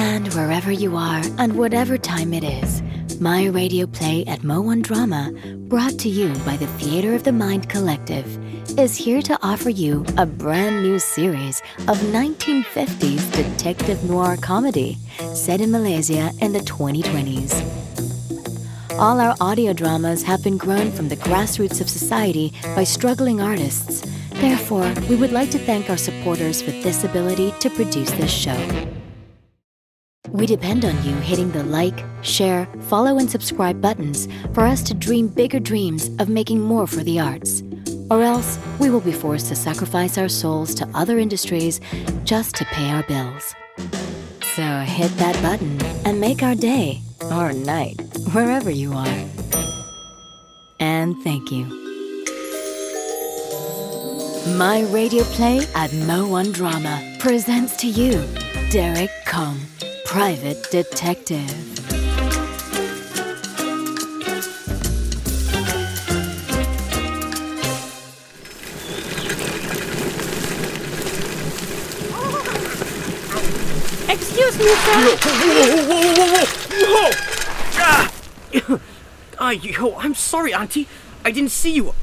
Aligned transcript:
And 0.00 0.32
wherever 0.32 0.72
you 0.72 0.96
are, 0.96 1.20
and 1.36 1.58
whatever 1.58 1.98
time 1.98 2.32
it 2.32 2.42
is, 2.42 2.80
my 3.20 3.48
radio 3.48 3.86
play 3.86 4.24
at 4.24 4.40
MoOne 4.40 4.80
Drama, 4.80 5.30
brought 5.68 5.98
to 5.98 6.08
you 6.08 6.32
by 6.46 6.56
the 6.56 6.66
Theater 6.78 7.14
of 7.14 7.24
the 7.24 7.32
Mind 7.32 7.68
Collective, 7.68 8.26
is 8.78 8.96
here 8.96 9.20
to 9.20 9.38
offer 9.42 9.68
you 9.68 10.06
a 10.16 10.24
brand 10.24 10.82
new 10.82 10.98
series 10.98 11.60
of 11.80 11.98
1950s 11.98 13.30
detective 13.30 14.02
noir 14.04 14.38
comedy 14.38 14.96
set 15.34 15.60
in 15.60 15.70
Malaysia 15.70 16.32
in 16.40 16.54
the 16.54 16.60
2020s. 16.60 17.52
All 18.98 19.20
our 19.20 19.36
audio 19.38 19.74
dramas 19.74 20.22
have 20.22 20.42
been 20.42 20.56
grown 20.56 20.90
from 20.92 21.10
the 21.10 21.16
grassroots 21.16 21.82
of 21.82 21.90
society 21.90 22.54
by 22.74 22.84
struggling 22.84 23.42
artists. 23.42 24.00
Therefore, 24.30 24.90
we 25.10 25.16
would 25.16 25.32
like 25.32 25.50
to 25.50 25.58
thank 25.58 25.90
our 25.90 25.98
supporters 25.98 26.62
for 26.62 26.70
this 26.70 27.04
ability 27.04 27.52
to 27.60 27.68
produce 27.68 28.10
this 28.12 28.30
show. 28.30 28.56
We 30.32 30.46
depend 30.46 30.84
on 30.84 30.94
you 31.04 31.14
hitting 31.16 31.50
the 31.50 31.64
like, 31.64 32.04
share, 32.22 32.66
follow, 32.82 33.18
and 33.18 33.30
subscribe 33.30 33.80
buttons 33.80 34.28
for 34.54 34.62
us 34.62 34.82
to 34.84 34.94
dream 34.94 35.28
bigger 35.28 35.60
dreams 35.60 36.10
of 36.18 36.28
making 36.28 36.60
more 36.60 36.86
for 36.86 37.02
the 37.02 37.18
arts. 37.20 37.62
Or 38.10 38.22
else, 38.22 38.58
we 38.78 38.90
will 38.90 39.00
be 39.00 39.12
forced 39.12 39.48
to 39.48 39.56
sacrifice 39.56 40.18
our 40.18 40.28
souls 40.28 40.74
to 40.76 40.88
other 40.94 41.18
industries 41.18 41.80
just 42.24 42.54
to 42.56 42.64
pay 42.66 42.90
our 42.90 43.02
bills. 43.04 43.54
So 44.56 44.62
hit 44.80 45.10
that 45.18 45.40
button 45.42 45.80
and 46.04 46.20
make 46.20 46.42
our 46.42 46.54
day 46.54 47.00
or 47.30 47.52
night, 47.52 48.00
wherever 48.32 48.70
you 48.70 48.92
are. 48.92 49.24
And 50.80 51.16
thank 51.22 51.52
you. 51.52 51.64
My 54.56 54.86
radio 54.90 55.22
play 55.24 55.58
at 55.74 55.90
MoOne 55.90 56.52
Drama 56.52 57.16
presents 57.20 57.76
to 57.76 57.86
you 57.86 58.26
Derek 58.70 59.10
Kong, 59.26 59.58
Private 60.10 60.68
Detective. 60.72 61.38
Excuse 74.08 74.58
me, 74.58 74.64
sir. 74.64 74.98
Whoa, 74.98 75.14
whoa, 75.22 75.86
whoa, 75.86 76.02
whoa, 76.02 76.26
whoa, 76.26 76.90
whoa! 76.92 77.10
Ah! 77.76 78.12
Ah, 79.38 79.50
yo, 79.52 79.94
I'm 79.96 80.16
sorry, 80.16 80.52
Auntie. 80.52 80.88
I 81.24 81.30
didn't 81.30 81.52
see 81.52 81.72
you. 81.72 81.94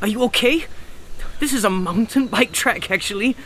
Are 0.00 0.06
you 0.06 0.22
okay? 0.22 0.66
This 1.40 1.52
is 1.52 1.64
a 1.64 1.70
mountain 1.70 2.28
bike 2.28 2.52
track, 2.52 2.92
actually. 2.92 3.36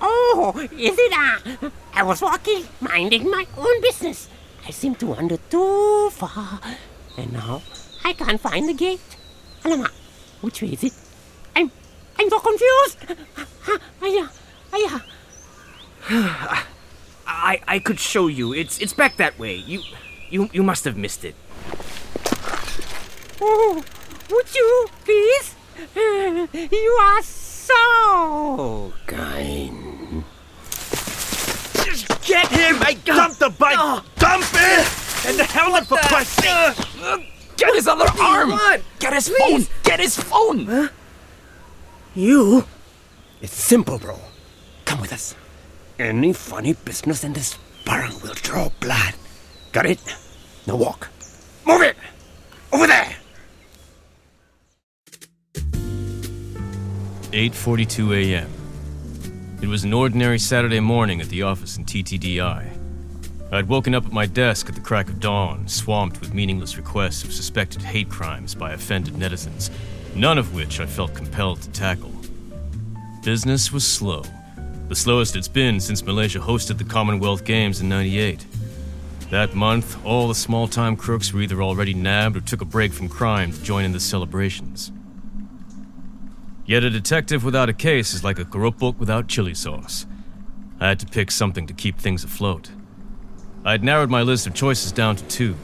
Oh, 0.00 0.54
is 0.72 0.96
it? 0.98 1.62
Uh, 1.62 1.68
I 1.94 2.02
was 2.02 2.22
walking, 2.22 2.64
minding 2.80 3.30
my 3.30 3.46
own 3.56 3.80
business. 3.82 4.28
I 4.66 4.70
seem 4.70 4.94
to 4.96 5.06
wander 5.06 5.36
too 5.50 6.10
far. 6.10 6.60
And 7.18 7.32
now 7.32 7.62
I 8.04 8.12
can't 8.12 8.40
find 8.40 8.68
the 8.68 8.74
gate. 8.74 9.16
Alamak, 9.62 9.92
which 10.40 10.62
way 10.62 10.72
is 10.72 10.84
it? 10.84 10.94
I'm 11.54 11.70
I'm 12.18 12.30
so 12.30 12.40
confused. 12.40 12.98
Aya, 14.02 14.26
aya. 14.72 15.00
I 17.26 17.60
I 17.68 17.78
could 17.78 18.00
show 18.00 18.26
you. 18.26 18.52
It's 18.52 18.78
it's 18.80 18.92
back 18.92 19.16
that 19.16 19.38
way. 19.38 19.54
You 19.54 19.82
you 20.30 20.48
you 20.52 20.62
must 20.62 20.84
have 20.84 20.96
missed 20.96 21.24
it. 21.24 21.36
Oh, 23.40 23.84
would 24.30 24.48
you 24.54 24.88
please? 25.04 25.54
You 26.52 26.92
are 27.00 27.22
so 27.22 28.92
kind. 29.06 29.81
Just 32.22 32.50
get 32.50 32.60
him! 32.60 32.76
I 32.80 32.94
dumped 33.04 33.40
the 33.40 33.50
bike! 33.50 33.76
Oh. 33.78 34.04
Dump 34.16 34.44
it! 34.54 35.26
And 35.26 35.38
the 35.38 35.44
helmet 35.44 35.86
for 35.86 35.98
Christ's 35.98 36.42
sake! 36.42 37.26
Get 37.56 37.74
his 37.74 37.88
other 37.88 38.06
arm! 38.20 38.50
want? 38.50 38.82
Get 38.98 39.12
his 39.12 39.28
phone! 39.28 39.66
Get 39.82 40.00
his 40.00 40.16
phone! 40.16 40.90
You? 42.14 42.64
It's 43.40 43.54
simple, 43.54 43.98
bro. 43.98 44.18
Come 44.84 45.00
with 45.00 45.12
us. 45.12 45.34
Any 45.98 46.32
funny 46.32 46.74
business 46.74 47.24
in 47.24 47.32
this 47.32 47.58
barn 47.84 48.12
will 48.22 48.34
draw 48.34 48.68
blood. 48.80 49.14
Got 49.72 49.86
it? 49.86 50.00
Now 50.66 50.76
walk. 50.76 51.08
Move 51.66 51.82
it! 51.82 51.96
Over 52.72 52.86
there! 52.86 53.16
8:42 57.32 58.34
a.m. 58.34 58.61
It 59.62 59.68
was 59.68 59.84
an 59.84 59.92
ordinary 59.92 60.40
Saturday 60.40 60.80
morning 60.80 61.20
at 61.20 61.28
the 61.28 61.42
office 61.42 61.76
in 61.76 61.84
TTDI. 61.84 62.66
I'd 63.52 63.68
woken 63.68 63.94
up 63.94 64.04
at 64.04 64.10
my 64.10 64.26
desk 64.26 64.68
at 64.68 64.74
the 64.74 64.80
crack 64.80 65.08
of 65.08 65.20
dawn, 65.20 65.68
swamped 65.68 66.20
with 66.20 66.34
meaningless 66.34 66.76
requests 66.76 67.22
of 67.22 67.32
suspected 67.32 67.80
hate 67.80 68.08
crimes 68.08 68.56
by 68.56 68.72
offended 68.72 69.14
netizens, 69.14 69.70
none 70.16 70.36
of 70.36 70.52
which 70.52 70.80
I 70.80 70.86
felt 70.86 71.14
compelled 71.14 71.62
to 71.62 71.70
tackle. 71.70 72.12
Business 73.22 73.70
was 73.70 73.86
slow, 73.86 74.24
the 74.88 74.96
slowest 74.96 75.36
it's 75.36 75.46
been 75.46 75.78
since 75.78 76.04
Malaysia 76.04 76.40
hosted 76.40 76.78
the 76.78 76.84
Commonwealth 76.84 77.44
Games 77.44 77.80
in 77.80 77.88
98. 77.88 78.44
That 79.30 79.54
month, 79.54 80.04
all 80.04 80.26
the 80.26 80.34
small 80.34 80.66
time 80.66 80.96
crooks 80.96 81.32
were 81.32 81.40
either 81.40 81.62
already 81.62 81.94
nabbed 81.94 82.36
or 82.36 82.40
took 82.40 82.62
a 82.62 82.64
break 82.64 82.92
from 82.92 83.08
crime 83.08 83.52
to 83.52 83.62
join 83.62 83.84
in 83.84 83.92
the 83.92 84.00
celebrations. 84.00 84.90
Yet 86.64 86.84
a 86.84 86.90
detective 86.90 87.44
without 87.44 87.68
a 87.68 87.72
case 87.74 88.14
is 88.14 88.24
like 88.24 88.38
a 88.38 88.44
keropok 88.44 88.98
without 88.98 89.28
chili 89.28 89.54
sauce. 89.54 90.06
I 90.80 90.88
had 90.88 91.00
to 91.00 91.06
pick 91.06 91.30
something 91.30 91.66
to 91.66 91.74
keep 91.74 91.98
things 91.98 92.24
afloat. 92.24 92.70
I 93.64 93.72
had 93.72 93.84
narrowed 93.84 94.10
my 94.10 94.22
list 94.22 94.46
of 94.46 94.54
choices 94.54 94.92
down 94.92 95.16
to 95.16 95.24
two 95.24 95.56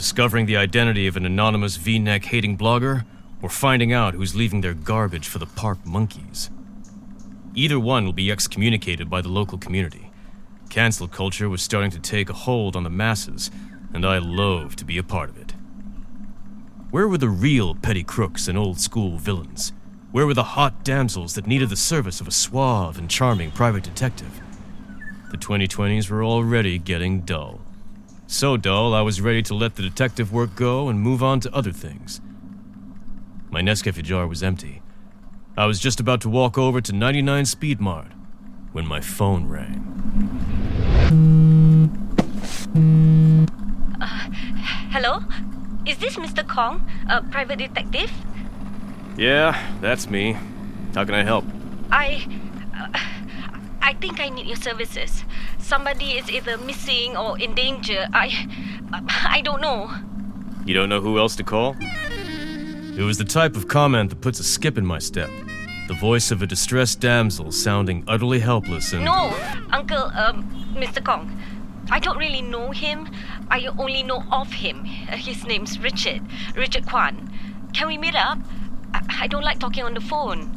discovering 0.00 0.46
the 0.46 0.56
identity 0.56 1.06
of 1.06 1.18
an 1.18 1.26
anonymous 1.26 1.76
v 1.76 1.98
neck 1.98 2.24
hating 2.24 2.56
blogger, 2.56 3.04
or 3.42 3.50
finding 3.50 3.92
out 3.92 4.14
who's 4.14 4.34
leaving 4.34 4.62
their 4.62 4.72
garbage 4.72 5.28
for 5.28 5.38
the 5.38 5.44
park 5.44 5.78
monkeys. 5.84 6.48
Either 7.54 7.78
one 7.78 8.06
will 8.06 8.14
be 8.14 8.32
excommunicated 8.32 9.10
by 9.10 9.20
the 9.20 9.28
local 9.28 9.58
community. 9.58 10.10
Cancel 10.70 11.06
culture 11.06 11.50
was 11.50 11.60
starting 11.60 11.90
to 11.90 11.98
take 11.98 12.30
a 12.30 12.32
hold 12.32 12.76
on 12.76 12.82
the 12.82 12.88
masses, 12.88 13.50
and 13.92 14.06
I 14.06 14.16
loathed 14.16 14.78
to 14.78 14.86
be 14.86 14.96
a 14.96 15.02
part 15.02 15.28
of 15.28 15.36
it. 15.36 15.52
Where 16.90 17.06
were 17.06 17.18
the 17.18 17.28
real 17.28 17.74
petty 17.74 18.02
crooks 18.02 18.48
and 18.48 18.56
old 18.56 18.80
school 18.80 19.18
villains? 19.18 19.74
Where 20.12 20.26
were 20.26 20.34
the 20.34 20.42
hot 20.42 20.82
damsels 20.82 21.36
that 21.36 21.46
needed 21.46 21.68
the 21.68 21.76
service 21.76 22.20
of 22.20 22.26
a 22.26 22.32
suave 22.32 22.98
and 22.98 23.08
charming 23.08 23.52
private 23.52 23.84
detective? 23.84 24.40
The 25.30 25.36
2020s 25.36 26.10
were 26.10 26.24
already 26.24 26.78
getting 26.78 27.20
dull. 27.20 27.60
So 28.26 28.56
dull, 28.56 28.92
I 28.92 29.02
was 29.02 29.20
ready 29.20 29.40
to 29.42 29.54
let 29.54 29.76
the 29.76 29.82
detective 29.82 30.32
work 30.32 30.56
go 30.56 30.88
and 30.88 31.00
move 31.00 31.22
on 31.22 31.38
to 31.40 31.54
other 31.54 31.70
things. 31.70 32.20
My 33.50 33.60
Nescafe 33.60 34.02
jar 34.02 34.26
was 34.26 34.42
empty. 34.42 34.82
I 35.56 35.66
was 35.66 35.78
just 35.78 36.00
about 36.00 36.20
to 36.22 36.28
walk 36.28 36.58
over 36.58 36.80
to 36.80 36.92
99 36.92 37.46
Speed 37.46 37.80
Mart 37.80 38.10
when 38.72 38.88
my 38.88 39.00
phone 39.00 39.46
rang. 39.46 39.78
Uh, 44.00 44.28
hello? 44.90 45.20
Is 45.86 45.98
this 45.98 46.16
Mr. 46.16 46.44
Kong, 46.46 46.84
a 47.08 47.22
private 47.22 47.58
detective? 47.58 48.10
Yeah, 49.20 49.52
that's 49.82 50.08
me. 50.08 50.32
How 50.94 51.04
can 51.04 51.14
I 51.14 51.22
help? 51.22 51.44
I. 51.90 52.24
Uh, 52.74 52.88
I 53.82 53.92
think 53.92 54.18
I 54.18 54.30
need 54.30 54.46
your 54.46 54.56
services. 54.56 55.24
Somebody 55.58 56.12
is 56.12 56.30
either 56.30 56.56
missing 56.56 57.18
or 57.18 57.38
in 57.38 57.54
danger. 57.54 58.08
I. 58.14 58.48
I 59.28 59.42
don't 59.42 59.60
know. 59.60 59.90
You 60.64 60.72
don't 60.72 60.88
know 60.88 61.02
who 61.02 61.18
else 61.18 61.36
to 61.36 61.44
call? 61.44 61.76
It 61.80 63.02
was 63.02 63.18
the 63.18 63.26
type 63.26 63.56
of 63.56 63.68
comment 63.68 64.08
that 64.08 64.22
puts 64.22 64.40
a 64.40 64.44
skip 64.44 64.78
in 64.78 64.86
my 64.86 64.98
step. 64.98 65.28
The 65.88 65.94
voice 65.94 66.30
of 66.30 66.40
a 66.40 66.46
distressed 66.46 67.00
damsel 67.00 67.52
sounding 67.52 68.04
utterly 68.08 68.38
helpless 68.40 68.94
and. 68.94 69.04
No, 69.04 69.36
Uncle, 69.70 70.04
um, 70.16 70.48
Mr. 70.74 71.04
Kong. 71.04 71.38
I 71.90 71.98
don't 71.98 72.16
really 72.16 72.40
know 72.40 72.70
him. 72.70 73.06
I 73.50 73.66
only 73.78 74.02
know 74.02 74.22
of 74.32 74.50
him. 74.50 74.86
Uh, 75.12 75.16
His 75.16 75.44
name's 75.44 75.78
Richard. 75.78 76.22
Richard 76.56 76.86
Kwan. 76.86 77.30
Can 77.74 77.86
we 77.86 77.98
meet 77.98 78.14
up? 78.14 78.38
I, 78.94 79.22
I 79.22 79.26
don't 79.26 79.42
like 79.42 79.58
talking 79.58 79.84
on 79.84 79.94
the 79.94 80.00
phone. 80.00 80.50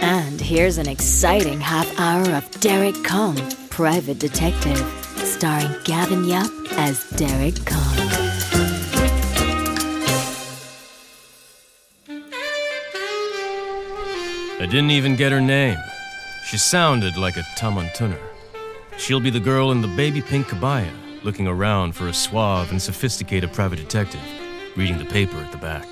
And 0.00 0.40
here's 0.40 0.78
an 0.78 0.88
exciting 0.88 1.60
half 1.60 1.88
hour 1.98 2.28
of 2.36 2.50
Derek 2.60 3.04
Kong, 3.04 3.38
Private 3.70 4.18
Detective, 4.18 4.78
starring 5.16 5.70
Gavin 5.84 6.24
Yap 6.24 6.50
as 6.72 7.08
Derek 7.10 7.54
Kong. 7.64 8.32
I 14.60 14.66
didn't 14.66 14.90
even 14.90 15.16
get 15.16 15.32
her 15.32 15.40
name. 15.40 15.78
She 16.44 16.56
sounded 16.56 17.16
like 17.16 17.36
a 17.36 17.42
Tamantuner. 17.58 18.18
She'll 18.96 19.20
be 19.20 19.30
the 19.30 19.40
girl 19.40 19.72
in 19.72 19.82
the 19.82 19.88
baby 19.88 20.20
pink 20.20 20.46
kebaya, 20.46 20.92
looking 21.24 21.46
around 21.46 21.94
for 21.94 22.08
a 22.08 22.12
suave 22.12 22.70
and 22.70 22.80
sophisticated 22.80 23.52
private 23.52 23.76
detective, 23.76 24.20
reading 24.76 24.98
the 24.98 25.04
paper 25.04 25.36
at 25.38 25.52
the 25.52 25.58
back. 25.58 25.86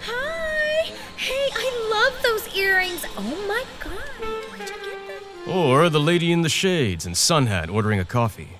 Hi! 0.00 0.92
Hey, 1.16 1.48
I 1.54 1.70
love 1.92 2.22
those 2.22 2.54
earrings. 2.56 3.04
Oh 3.16 3.46
my 3.48 3.64
god. 3.80 3.98
Where'd 4.50 4.68
you 4.68 4.76
get 4.76 5.06
them? 5.46 5.54
Or 5.54 5.88
the 5.88 6.00
lady 6.00 6.30
in 6.32 6.42
the 6.42 6.48
shades 6.48 7.06
and 7.06 7.16
sun 7.16 7.46
hat 7.46 7.68
ordering 7.68 7.98
a 7.98 8.04
coffee. 8.04 8.58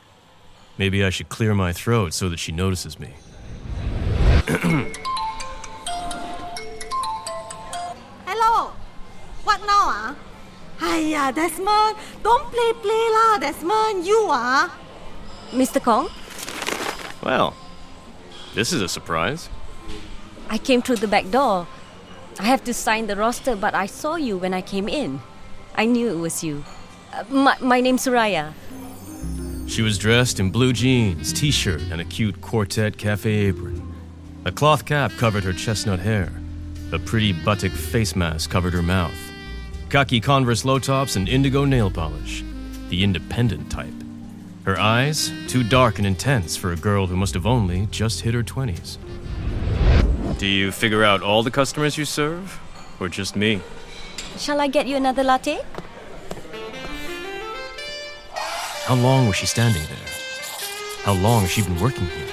Maybe 0.77 1.05
I 1.05 1.11
should 1.11 1.29
clear 1.29 1.55
my 1.55 1.73
throat 1.73 2.15
so 2.15 2.29
that 2.29 2.39
she 2.39 2.53
notices 2.53 2.99
me. 2.99 3.15
Hello. 8.27 8.73
What 9.45 9.61
now, 9.61 9.67
ah? 9.69 10.17
Hiya, 10.81 11.33
Desmond. 11.35 11.97
Don't 12.23 12.51
play 12.51 12.73
play 12.83 13.05
lah, 13.13 13.39
Desmond. 13.39 14.07
You 14.07 14.29
are. 14.31 14.71
Mr. 15.53 15.83
Kong, 15.83 16.11
Well, 17.23 17.55
this 18.55 18.73
is 18.73 18.83
a 18.83 18.89
surprise. 18.89 19.49
I 20.51 20.59
came 20.59 20.83
through 20.83 20.97
the 20.97 21.09
back 21.09 21.31
door. 21.31 21.67
I 22.39 22.45
have 22.45 22.63
to 22.65 22.75
sign 22.75 23.07
the 23.07 23.17
roster, 23.17 23.57
but 23.57 23.75
I 23.75 23.87
saw 23.87 24.17
you 24.17 24.37
when 24.37 24.53
I 24.53 24.61
came 24.61 24.89
in. 24.89 25.21
I 25.75 25.87
knew 25.87 26.09
it 26.11 26.19
was 26.21 26.45
you. 26.45 26.65
Uh, 27.13 27.25
my, 27.31 27.57
my 27.61 27.81
name's 27.81 28.05
Soraya. 28.05 28.53
She 29.67 29.83
was 29.83 29.99
dressed 29.99 30.39
in 30.41 30.51
blue 30.51 30.73
jeans, 30.73 31.33
t 31.33 31.51
shirt, 31.51 31.83
and 31.91 32.01
a 32.01 32.05
cute 32.05 32.41
Quartet 32.41 32.97
Cafe 32.99 33.31
apron. 33.31 33.83
A 34.45 34.53
cloth 34.53 34.85
cap 34.85 35.13
covered 35.19 35.45
her 35.45 35.53
chestnut 35.53 35.99
hair. 36.01 36.33
A 36.93 36.99
pretty 36.99 37.33
buttock 37.33 37.73
face 37.73 38.17
mask 38.17 38.51
covered 38.51 38.73
her 38.73 38.83
mouth. 38.83 39.28
Khaki 39.91 40.21
Converse 40.21 40.67
low 40.67 40.79
tops 40.79 41.17
and 41.17 41.27
indigo 41.31 41.65
nail 41.65 41.91
polish. 41.91 42.45
The 42.91 43.03
independent 43.03 43.71
type. 43.71 43.95
Her 44.65 44.79
eyes, 44.79 45.33
too 45.47 45.65
dark 45.65 45.97
and 45.97 46.07
intense 46.07 46.59
for 46.59 46.73
a 46.73 46.77
girl 46.77 47.07
who 47.07 47.17
must 47.17 47.33
have 47.33 47.47
only 47.47 47.87
just 47.91 48.21
hit 48.21 48.35
her 48.35 48.43
20s. 48.43 48.99
Do 50.37 50.47
you 50.47 50.73
figure 50.73 51.05
out 51.05 51.23
all 51.23 51.43
the 51.43 51.51
customers 51.51 51.97
you 51.97 52.05
serve? 52.05 52.61
Or 53.01 53.09
just 53.09 53.35
me? 53.35 53.63
Shall 54.37 54.61
I 54.61 54.69
get 54.69 54.87
you 54.87 54.97
another 54.97 55.25
latte? 55.25 55.59
How 58.85 58.95
long 58.95 59.27
was 59.27 59.37
she 59.37 59.47
standing 59.47 59.83
there? 59.85 60.09
How 61.05 61.15
long 61.15 61.43
has 61.43 61.51
she 61.51 61.63
been 61.63 61.81
working 61.81 62.05
here? 62.05 62.29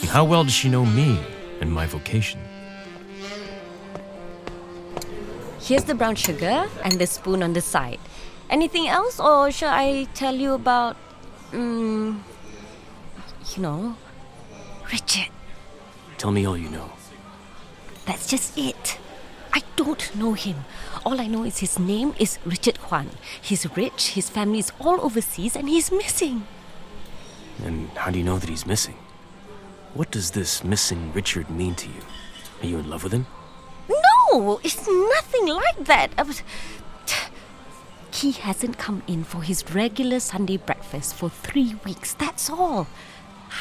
And 0.00 0.08
how 0.08 0.24
well 0.24 0.42
does 0.42 0.54
she 0.54 0.70
know 0.70 0.86
me 0.86 1.20
and 1.60 1.70
my 1.70 1.84
vocation? 1.84 2.40
Here's 5.68 5.84
the 5.84 5.94
brown 5.94 6.14
sugar 6.14 6.66
and 6.82 6.98
the 6.98 7.06
spoon 7.06 7.42
on 7.42 7.52
the 7.52 7.60
side. 7.60 8.00
Anything 8.48 8.88
else, 8.88 9.20
or 9.20 9.50
shall 9.50 9.68
I 9.68 10.08
tell 10.14 10.34
you 10.34 10.54
about, 10.54 10.96
um, 11.52 12.24
you 13.54 13.62
know, 13.62 13.94
Richard? 14.90 15.28
Tell 16.16 16.30
me 16.30 16.46
all 16.46 16.56
you 16.56 16.70
know. 16.70 16.90
That's 18.06 18.26
just 18.26 18.56
it. 18.56 18.98
I 19.52 19.60
don't 19.76 20.16
know 20.16 20.32
him. 20.32 20.64
All 21.04 21.20
I 21.20 21.26
know 21.26 21.44
is 21.44 21.58
his 21.58 21.78
name 21.78 22.14
is 22.18 22.38
Richard 22.46 22.80
Kwan. 22.80 23.10
He's 23.42 23.68
rich, 23.76 24.12
his 24.12 24.30
family 24.30 24.60
is 24.60 24.72
all 24.80 24.98
overseas, 25.02 25.54
and 25.54 25.68
he's 25.68 25.92
missing. 25.92 26.46
And 27.62 27.90
how 27.90 28.10
do 28.10 28.18
you 28.18 28.24
know 28.24 28.38
that 28.38 28.48
he's 28.48 28.64
missing? 28.64 28.96
What 29.92 30.10
does 30.10 30.30
this 30.30 30.64
missing 30.64 31.12
Richard 31.12 31.50
mean 31.50 31.74
to 31.74 31.88
you? 31.88 32.00
Are 32.62 32.66
you 32.66 32.78
in 32.78 32.88
love 32.88 33.04
with 33.04 33.12
him? 33.12 33.26
No, 34.32 34.60
it's 34.62 34.86
nothing 34.86 35.46
like 35.48 35.84
that. 35.84 36.10
Uh, 36.18 36.24
but- 36.24 36.42
He 38.12 38.32
hasn't 38.32 38.78
come 38.78 39.02
in 39.06 39.22
for 39.22 39.42
his 39.42 39.62
regular 39.72 40.18
Sunday 40.18 40.56
breakfast 40.56 41.14
for 41.14 41.28
three 41.30 41.76
weeks, 41.84 42.14
that's 42.14 42.50
all. 42.50 42.88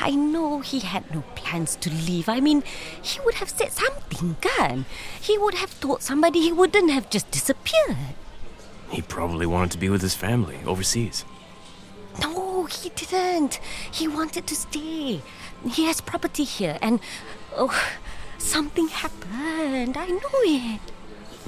I 0.01 0.11
know 0.11 0.61
he 0.61 0.79
had 0.79 1.13
no 1.13 1.21
plans 1.35 1.75
to 1.77 1.89
leave. 1.91 2.27
I 2.27 2.39
mean, 2.39 2.63
he 3.01 3.19
would 3.21 3.35
have 3.35 3.49
said 3.49 3.71
something, 3.71 4.35
kan? 4.41 4.85
He 5.21 5.37
would 5.37 5.53
have 5.55 5.79
told 5.79 6.01
somebody 6.01 6.41
he 6.41 6.51
wouldn't 6.51 6.89
have 6.91 7.09
just 7.09 7.29
disappeared. 7.29 8.15
He 8.89 9.01
probably 9.01 9.45
wanted 9.45 9.71
to 9.71 9.77
be 9.77 9.89
with 9.89 10.01
his 10.01 10.15
family 10.15 10.59
overseas. 10.65 11.23
No, 12.19 12.65
he 12.65 12.89
didn't. 12.89 13.59
He 13.91 14.07
wanted 14.07 14.47
to 14.47 14.55
stay. 14.55 15.21
He 15.69 15.85
has 15.85 16.01
property 16.01 16.45
here, 16.45 16.79
and 16.81 16.99
oh, 17.55 17.69
something 18.37 18.87
happened. 18.87 19.97
I 19.97 20.07
know 20.07 20.41
it. 20.43 20.81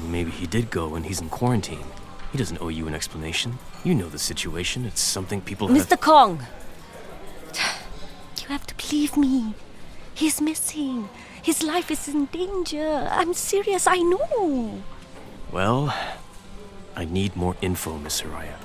Maybe 0.04 0.32
he 0.32 0.48
did 0.48 0.70
go 0.72 0.96
and 0.96 1.06
he's 1.06 1.22
in 1.22 1.30
quarantine. 1.30 1.86
He 2.32 2.38
doesn't 2.38 2.62
owe 2.62 2.70
you 2.70 2.88
an 2.88 2.94
explanation. 2.94 3.58
You 3.84 3.96
know 3.96 4.10
the 4.10 4.20
situation. 4.20 4.86
It's 4.86 5.02
something 5.02 5.42
people 5.42 5.68
have. 5.68 5.78
Mr. 5.78 6.00
Kong, 6.00 6.46
you 8.38 8.48
have 8.48 8.68
to 8.68 8.76
believe 8.76 9.18
me. 9.18 9.54
He's 10.14 10.42
missing. 10.42 11.10
His 11.42 11.64
life 11.64 11.90
is 11.90 12.08
in 12.08 12.26
danger. 12.26 13.08
I'm 13.12 13.34
serious, 13.34 13.88
I 13.88 13.98
know. 13.98 14.84
Well, 15.52 15.96
I 16.96 17.06
need 17.06 17.36
more 17.36 17.56
info, 17.62 17.98
Miss 17.98 18.22
Soraya. 18.22 18.56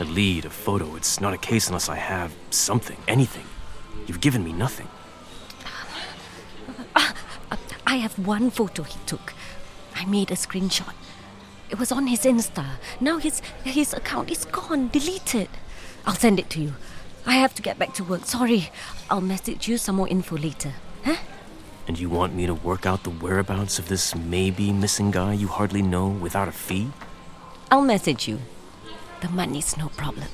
A 0.00 0.04
lead, 0.04 0.44
a 0.44 0.50
photo. 0.50 0.94
It's 0.94 1.20
not 1.20 1.34
a 1.34 1.38
case 1.38 1.66
unless 1.68 1.88
I 1.88 1.96
have 1.96 2.34
something, 2.50 2.98
anything. 3.08 3.46
You've 4.06 4.20
given 4.20 4.44
me 4.44 4.52
nothing. 4.52 4.88
I 7.88 7.96
have 7.96 8.18
one 8.18 8.50
photo 8.50 8.82
he 8.82 8.98
took. 9.06 9.32
I 9.96 10.04
made 10.04 10.30
a 10.30 10.34
screenshot. 10.34 10.92
It 11.70 11.78
was 11.78 11.90
on 11.90 12.06
his 12.06 12.20
Insta. 12.20 12.76
Now 13.00 13.16
his 13.16 13.40
his 13.64 13.94
account 13.94 14.30
is 14.30 14.44
gone, 14.44 14.88
deleted. 14.88 15.48
I'll 16.04 16.14
send 16.14 16.38
it 16.38 16.50
to 16.50 16.60
you. 16.60 16.74
I 17.24 17.36
have 17.36 17.54
to 17.54 17.62
get 17.62 17.78
back 17.78 17.94
to 17.94 18.04
work. 18.04 18.26
Sorry. 18.26 18.68
I'll 19.08 19.22
message 19.22 19.68
you 19.68 19.78
some 19.78 19.96
more 19.96 20.06
info 20.06 20.36
later. 20.36 20.74
Huh? 21.02 21.16
And 21.86 21.98
you 21.98 22.10
want 22.10 22.34
me 22.34 22.44
to 22.44 22.52
work 22.52 22.84
out 22.84 23.04
the 23.04 23.10
whereabouts 23.24 23.78
of 23.78 23.88
this 23.88 24.14
maybe 24.14 24.70
missing 24.70 25.10
guy 25.10 25.32
you 25.32 25.48
hardly 25.48 25.80
know 25.80 26.08
without 26.08 26.46
a 26.46 26.52
fee? 26.52 26.90
I'll 27.70 27.88
message 27.96 28.28
you. 28.28 28.38
The 29.22 29.30
money's 29.30 29.78
no 29.78 29.88
problem. 29.88 30.28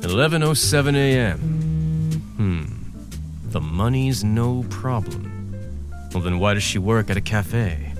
11:07 0.00 0.96
a.m. 0.96 1.51
Hmm. 2.42 2.64
The 3.52 3.60
money's 3.60 4.24
no 4.24 4.64
problem. 4.64 5.54
Well, 6.12 6.24
then 6.24 6.40
why 6.40 6.54
does 6.54 6.64
she 6.64 6.76
work 6.80 7.08
at 7.08 7.16
a 7.16 7.20
cafe? 7.20 7.92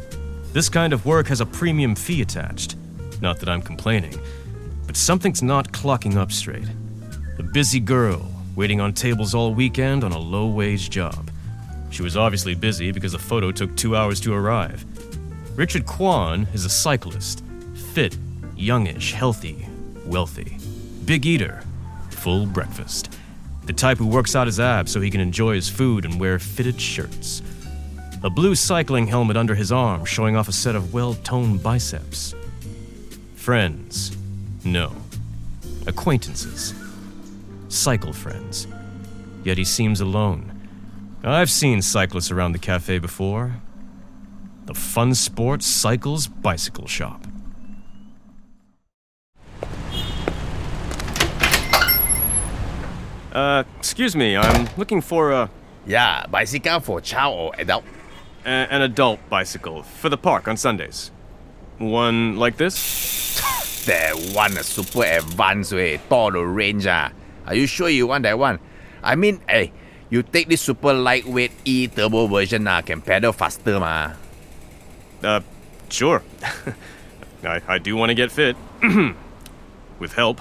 This 0.52 0.68
kind 0.68 0.92
of 0.92 1.06
work 1.06 1.28
has 1.28 1.40
a 1.40 1.46
premium 1.46 1.94
fee 1.94 2.22
attached. 2.22 2.74
Not 3.20 3.38
that 3.38 3.48
I'm 3.48 3.62
complaining, 3.62 4.18
but 4.84 4.96
something's 4.96 5.44
not 5.44 5.70
clocking 5.70 6.16
up 6.16 6.32
straight. 6.32 6.66
A 7.38 7.44
busy 7.44 7.78
girl 7.78 8.28
waiting 8.56 8.80
on 8.80 8.94
tables 8.94 9.32
all 9.32 9.54
weekend 9.54 10.02
on 10.02 10.10
a 10.10 10.18
low-wage 10.18 10.90
job. 10.90 11.30
She 11.90 12.02
was 12.02 12.16
obviously 12.16 12.56
busy 12.56 12.90
because 12.90 13.12
the 13.12 13.20
photo 13.20 13.52
took 13.52 13.76
2 13.76 13.94
hours 13.94 14.18
to 14.22 14.34
arrive. 14.34 14.84
Richard 15.54 15.86
Kwan 15.86 16.48
is 16.52 16.64
a 16.64 16.68
cyclist, 16.68 17.44
fit, 17.94 18.18
youngish, 18.56 19.12
healthy, 19.12 19.68
wealthy, 20.04 20.58
big 21.04 21.26
eater, 21.26 21.62
full 22.10 22.44
breakfast. 22.44 23.08
The 23.64 23.72
type 23.72 23.98
who 23.98 24.06
works 24.06 24.34
out 24.34 24.46
his 24.46 24.58
abs 24.58 24.92
so 24.92 25.00
he 25.00 25.10
can 25.10 25.20
enjoy 25.20 25.54
his 25.54 25.68
food 25.68 26.04
and 26.04 26.18
wear 26.18 26.38
fitted 26.38 26.80
shirts. 26.80 27.42
A 28.24 28.30
blue 28.30 28.54
cycling 28.54 29.06
helmet 29.06 29.36
under 29.36 29.54
his 29.54 29.72
arm 29.72 30.04
showing 30.04 30.36
off 30.36 30.48
a 30.48 30.52
set 30.52 30.74
of 30.74 30.92
well 30.92 31.14
toned 31.14 31.62
biceps. 31.62 32.34
Friends? 33.34 34.16
No. 34.64 34.92
Acquaintances. 35.86 36.74
Cycle 37.68 38.12
friends. 38.12 38.66
Yet 39.44 39.58
he 39.58 39.64
seems 39.64 40.00
alone. 40.00 40.48
I've 41.24 41.50
seen 41.50 41.82
cyclists 41.82 42.30
around 42.30 42.52
the 42.52 42.58
cafe 42.58 42.98
before. 42.98 43.56
The 44.66 44.74
Fun 44.74 45.10
Sportz 45.10 45.62
Cycles 45.62 46.26
Bicycle 46.26 46.86
Shop. 46.86 47.26
Uh, 53.32 53.64
excuse 53.78 54.14
me, 54.14 54.36
I'm 54.36 54.68
looking 54.76 55.00
for 55.00 55.32
a, 55.32 55.50
Yeah, 55.86 56.26
bicycle 56.30 56.80
for 56.80 57.00
child 57.00 57.34
or 57.38 57.52
adult. 57.58 57.84
a 58.44 58.48
an 58.48 58.82
adult 58.82 59.18
bicycle 59.30 59.82
for 59.82 60.08
the 60.10 60.16
park 60.18 60.46
on 60.48 60.56
Sundays. 60.56 61.10
One 61.78 62.36
like 62.36 62.56
this? 62.56 62.76
That 63.86 64.14
one 64.32 64.56
a 64.56 64.62
super 64.62 65.02
advanced 65.02 65.72
way, 65.72 65.98
taller 66.08 66.46
range 66.46 66.86
ah. 66.86 67.10
Are 67.46 67.54
you 67.56 67.66
sure 67.66 67.88
you 67.88 68.06
want 68.06 68.22
that 68.22 68.38
one? 68.38 68.60
I 69.02 69.16
mean, 69.16 69.40
hey, 69.48 69.72
you 70.08 70.22
take 70.22 70.46
this 70.48 70.60
super 70.60 70.92
lightweight 70.94 71.50
E 71.64 71.88
turbo 71.88 72.28
version 72.28 72.68
ah, 72.68 72.80
can 72.82 73.00
pedal 73.02 73.32
faster 73.32 73.80
ma. 73.80 74.12
Uh, 75.24 75.40
sure. 75.90 76.22
I, 77.42 77.60
I 77.66 77.78
do 77.78 77.96
want 77.96 78.10
to 78.10 78.14
get 78.14 78.30
fit. 78.30 78.54
With 79.98 80.12
help. 80.14 80.40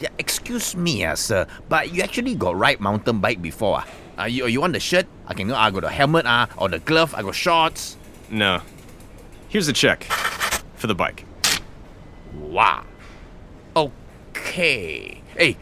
Yeah, 0.00 0.08
excuse 0.18 0.74
me, 0.74 1.04
ah, 1.04 1.14
sir, 1.14 1.46
but 1.68 1.92
you 1.92 2.02
actually 2.02 2.34
got 2.34 2.56
ride 2.56 2.80
mountain 2.80 3.20
bike 3.20 3.40
before. 3.40 3.84
Uh, 4.18 4.24
you, 4.24 4.46
you 4.46 4.60
want 4.60 4.72
the 4.72 4.80
shirt? 4.80 5.06
I 5.26 5.34
can 5.34 5.48
go. 5.48 5.54
I 5.54 5.70
got 5.70 5.82
the 5.82 5.90
helmet 5.90 6.26
ah, 6.26 6.48
or 6.56 6.68
the 6.68 6.78
glove. 6.80 7.14
I 7.14 7.22
got 7.22 7.34
shorts. 7.34 7.96
No. 8.30 8.60
Here's 9.48 9.68
a 9.68 9.72
check 9.72 10.04
for 10.74 10.86
the 10.86 10.94
bike. 10.94 11.24
Wow. 12.34 12.84
Okay. 13.76 15.20
Hey, 15.36 15.56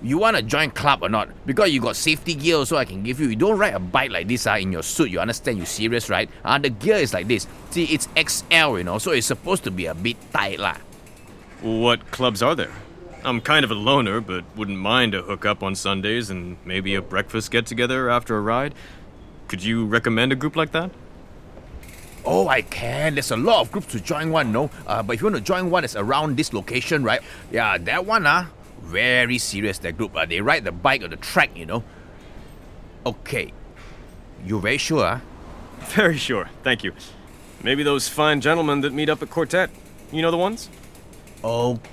You 0.00 0.16
want 0.16 0.36
to 0.36 0.42
join 0.42 0.70
club 0.70 1.02
or 1.02 1.08
not? 1.08 1.28
Because 1.44 1.70
you 1.70 1.80
got 1.80 1.96
safety 1.96 2.34
gear 2.34 2.64
so 2.64 2.76
I 2.76 2.84
can 2.84 3.02
give 3.02 3.18
you. 3.18 3.28
You 3.28 3.36
don't 3.36 3.58
ride 3.58 3.74
a 3.74 3.80
bike 3.80 4.12
like 4.12 4.28
this 4.28 4.46
uh, 4.46 4.52
in 4.60 4.70
your 4.70 4.84
suit. 4.84 5.10
You 5.10 5.18
understand? 5.18 5.58
You 5.58 5.64
serious, 5.64 6.08
right? 6.08 6.30
Uh, 6.44 6.58
the 6.58 6.70
gear 6.70 6.96
is 6.96 7.12
like 7.12 7.26
this. 7.26 7.48
See, 7.70 7.84
it's 7.86 8.06
XL, 8.14 8.78
you 8.78 8.84
know, 8.84 8.98
so 8.98 9.10
it's 9.10 9.26
supposed 9.26 9.64
to 9.64 9.72
be 9.72 9.86
a 9.86 9.94
bit 9.94 10.16
tight 10.32 10.60
lah. 10.60 10.76
What 11.62 12.12
clubs 12.12 12.42
are 12.42 12.54
there? 12.54 12.70
I'm 13.24 13.40
kind 13.40 13.64
of 13.64 13.70
a 13.70 13.74
loner, 13.74 14.20
but 14.20 14.44
wouldn't 14.56 14.78
mind 14.78 15.14
a 15.14 15.22
hookup 15.22 15.62
on 15.62 15.74
Sundays 15.74 16.30
and 16.30 16.56
maybe 16.64 16.94
a 16.94 17.02
breakfast 17.02 17.50
get 17.50 17.66
together 17.66 18.08
after 18.08 18.36
a 18.36 18.40
ride. 18.40 18.74
Could 19.48 19.62
you 19.64 19.86
recommend 19.86 20.32
a 20.32 20.36
group 20.36 20.56
like 20.56 20.72
that? 20.72 20.90
Oh, 22.24 22.48
I 22.48 22.62
can. 22.62 23.14
There's 23.14 23.30
a 23.30 23.36
lot 23.36 23.62
of 23.62 23.72
groups 23.72 23.88
to 23.88 24.00
join 24.00 24.30
one, 24.30 24.52
no? 24.52 24.70
Uh, 24.86 25.02
but 25.02 25.14
if 25.14 25.20
you 25.20 25.26
want 25.26 25.36
to 25.36 25.42
join 25.42 25.70
one 25.70 25.82
that's 25.82 25.96
around 25.96 26.36
this 26.36 26.52
location, 26.52 27.02
right? 27.02 27.20
Yeah, 27.50 27.78
that 27.78 28.04
one, 28.06 28.26
ah, 28.26 28.42
uh, 28.42 28.46
very 28.82 29.38
serious, 29.38 29.78
that 29.78 29.96
group. 29.96 30.14
Uh, 30.14 30.26
they 30.26 30.40
ride 30.40 30.64
the 30.64 30.72
bike 30.72 31.02
on 31.02 31.10
the 31.10 31.16
track, 31.16 31.56
you 31.56 31.66
know? 31.66 31.82
Okay. 33.06 33.52
You're 34.44 34.60
very 34.60 34.78
sure, 34.78 35.04
huh? 35.04 35.18
Very 35.94 36.18
sure, 36.18 36.50
thank 36.64 36.82
you. 36.82 36.92
Maybe 37.62 37.82
those 37.82 38.08
fine 38.08 38.40
gentlemen 38.40 38.80
that 38.82 38.92
meet 38.92 39.08
up 39.08 39.22
at 39.22 39.30
Quartet. 39.30 39.70
You 40.12 40.22
know 40.22 40.30
the 40.30 40.36
ones? 40.36 40.68
Okay. 41.42 41.90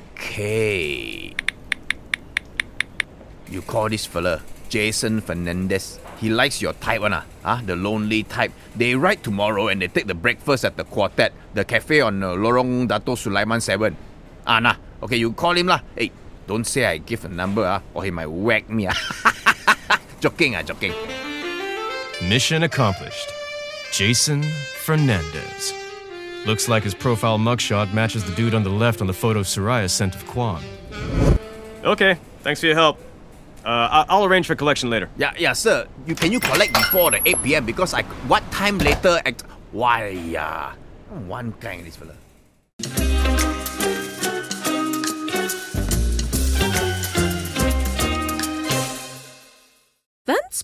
You 3.50 3.62
call 3.62 3.90
this 3.90 4.06
fella 4.06 4.42
Jason 4.70 5.22
Fernandez. 5.22 6.00
He 6.20 6.30
likes 6.30 6.62
your 6.62 6.74
type, 6.74 7.02
one, 7.02 7.14
ah, 7.14 7.24
huh? 7.44 7.62
the 7.66 7.76
lonely 7.76 8.24
type. 8.24 8.52
They 8.76 8.96
ride 8.96 9.24
tomorrow 9.24 9.68
and 9.68 9.82
they 9.82 9.88
take 9.88 10.08
the 10.08 10.16
breakfast 10.16 10.66
at 10.66 10.78
the 10.78 10.84
Quartet, 10.84 11.34
the 11.54 11.64
cafe 11.64 12.02
on 12.02 12.24
uh, 12.24 12.30
Lorong 12.32 12.88
Dato 12.88 13.16
Sulaiman 13.16 13.62
7. 13.62 13.96
Ah, 14.48 14.60
nah. 14.60 14.76
Okay, 15.04 15.18
you 15.18 15.32
call 15.34 15.56
him 15.56 15.68
lah. 15.68 15.82
Hey, 15.96 16.12
don't 16.48 16.66
say 16.66 16.86
I 16.86 16.98
give 16.98 17.26
a 17.26 17.30
number, 17.30 17.66
ah, 17.66 17.82
or 17.94 18.04
he 18.04 18.12
might 18.12 18.28
whack 18.28 18.70
me. 18.70 18.88
Ah. 18.88 18.96
joking, 20.20 20.56
ah, 20.56 20.64
joking. 20.64 20.94
Mission 22.28 22.64
accomplished. 22.64 23.30
Jason 23.92 24.44
Fernandez. 24.84 25.85
Looks 26.46 26.70
like 26.70 26.84
his 26.84 26.94
profile 26.94 27.40
mugshot 27.40 27.92
matches 27.92 28.24
the 28.24 28.36
dude 28.36 28.54
on 28.54 28.64
the 28.64 28.70
left 28.70 29.02
on 29.02 29.08
the 29.08 29.14
photo 29.14 29.42
Soraya 29.42 29.90
sent 29.90 30.16
of 30.16 30.26
Kwan. 30.28 30.64
Okay, 31.84 32.18
thanks 32.42 32.60
for 32.60 32.68
your 32.68 32.76
help. 32.76 33.00
Uh, 33.66 34.06
I'll 34.08 34.26
arrange 34.26 34.46
for 34.46 34.56
collection 34.56 34.92
later. 34.92 35.10
Yeah, 35.18 35.34
yeah, 35.40 35.54
sir. 35.54 35.88
You 36.06 36.14
can 36.14 36.32
you 36.32 36.40
collect 36.40 36.74
before 36.74 37.10
the 37.10 37.20
8 37.28 37.42
p.m. 37.42 37.66
because 37.66 37.96
I 37.96 38.04
what 38.28 38.44
time 38.52 38.78
later? 38.78 39.20
At, 39.26 39.42
why, 39.72 40.10
yeah, 40.10 40.74
one 41.28 41.52
kind 41.54 41.84
this 41.84 41.96
fella. 41.96 42.14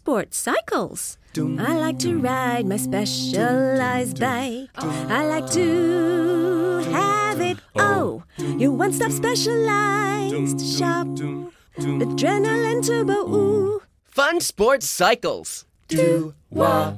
Sport 0.01 0.34
Cycles. 0.34 1.20
I 1.38 1.77
like 1.77 2.00
to 2.00 2.17
ride 2.17 2.65
my 2.65 2.77
specialized 2.77 4.20
bike. 4.20 4.70
I 4.75 5.27
like 5.27 5.48
to 5.51 6.79
have 6.91 7.39
it. 7.39 7.60
Oh, 7.75 8.24
your 8.58 8.72
one 8.72 8.93
stop 8.93 9.12
specialized 9.12 10.60
shop. 10.60 11.05
Adrenaline 11.77 12.84
turbo, 12.84 13.29
ooh. 13.29 13.84
Fun 14.05 14.39
Sportz 14.39 14.86
Cycles. 14.89 15.65
Do 15.88 16.34
wow. 16.50 16.98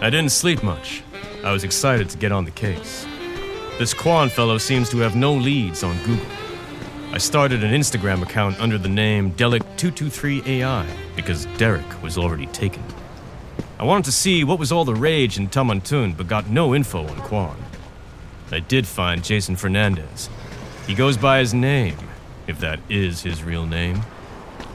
I 0.00 0.08
didn't 0.08 0.32
sleep 0.32 0.62
much. 0.62 1.02
I 1.48 1.52
was 1.52 1.64
excited 1.64 2.10
to 2.10 2.18
get 2.18 2.30
on 2.30 2.44
the 2.44 2.50
case. 2.50 3.06
This 3.78 3.94
Kwan 3.94 4.28
fellow 4.28 4.58
seems 4.58 4.90
to 4.90 4.98
have 4.98 5.16
no 5.16 5.32
leads 5.32 5.82
on 5.82 5.96
Google. 6.04 6.26
I 7.10 7.16
started 7.16 7.64
an 7.64 7.72
Instagram 7.72 8.22
account 8.22 8.60
under 8.60 8.76
the 8.76 8.90
name 8.90 9.32
Delic223AI 9.32 10.86
because 11.16 11.46
Derek 11.56 12.02
was 12.02 12.18
already 12.18 12.44
taken. 12.48 12.82
I 13.78 13.84
wanted 13.84 14.04
to 14.04 14.12
see 14.12 14.44
what 14.44 14.58
was 14.58 14.70
all 14.70 14.84
the 14.84 14.94
rage 14.94 15.38
in 15.38 15.48
Taman 15.48 15.80
Tun, 15.80 16.12
but 16.12 16.28
got 16.28 16.50
no 16.50 16.74
info 16.74 17.06
on 17.06 17.16
Kwan. 17.22 17.56
I 18.52 18.60
did 18.60 18.86
find 18.86 19.24
Jason 19.24 19.56
Fernandez. 19.56 20.28
He 20.86 20.94
goes 20.94 21.16
by 21.16 21.38
his 21.38 21.54
name, 21.54 21.96
if 22.46 22.60
that 22.60 22.78
is 22.90 23.22
his 23.22 23.42
real 23.42 23.64
name. 23.64 24.02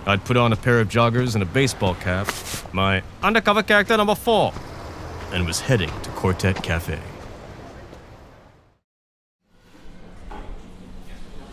I'd 0.07 0.25
put 0.25 0.37
on 0.37 0.51
a 0.51 0.55
pair 0.57 0.79
of 0.79 0.89
joggers 0.89 1.35
and 1.35 1.43
a 1.43 1.45
baseball 1.45 1.93
cap, 1.93 2.33
my 2.71 3.03
undercover 3.21 3.61
character 3.61 3.95
number 3.95 4.15
four, 4.15 4.51
and 5.31 5.45
was 5.45 5.59
heading 5.59 5.91
to 6.01 6.12
Quartet 6.23 6.63
Cafe. 6.63 6.97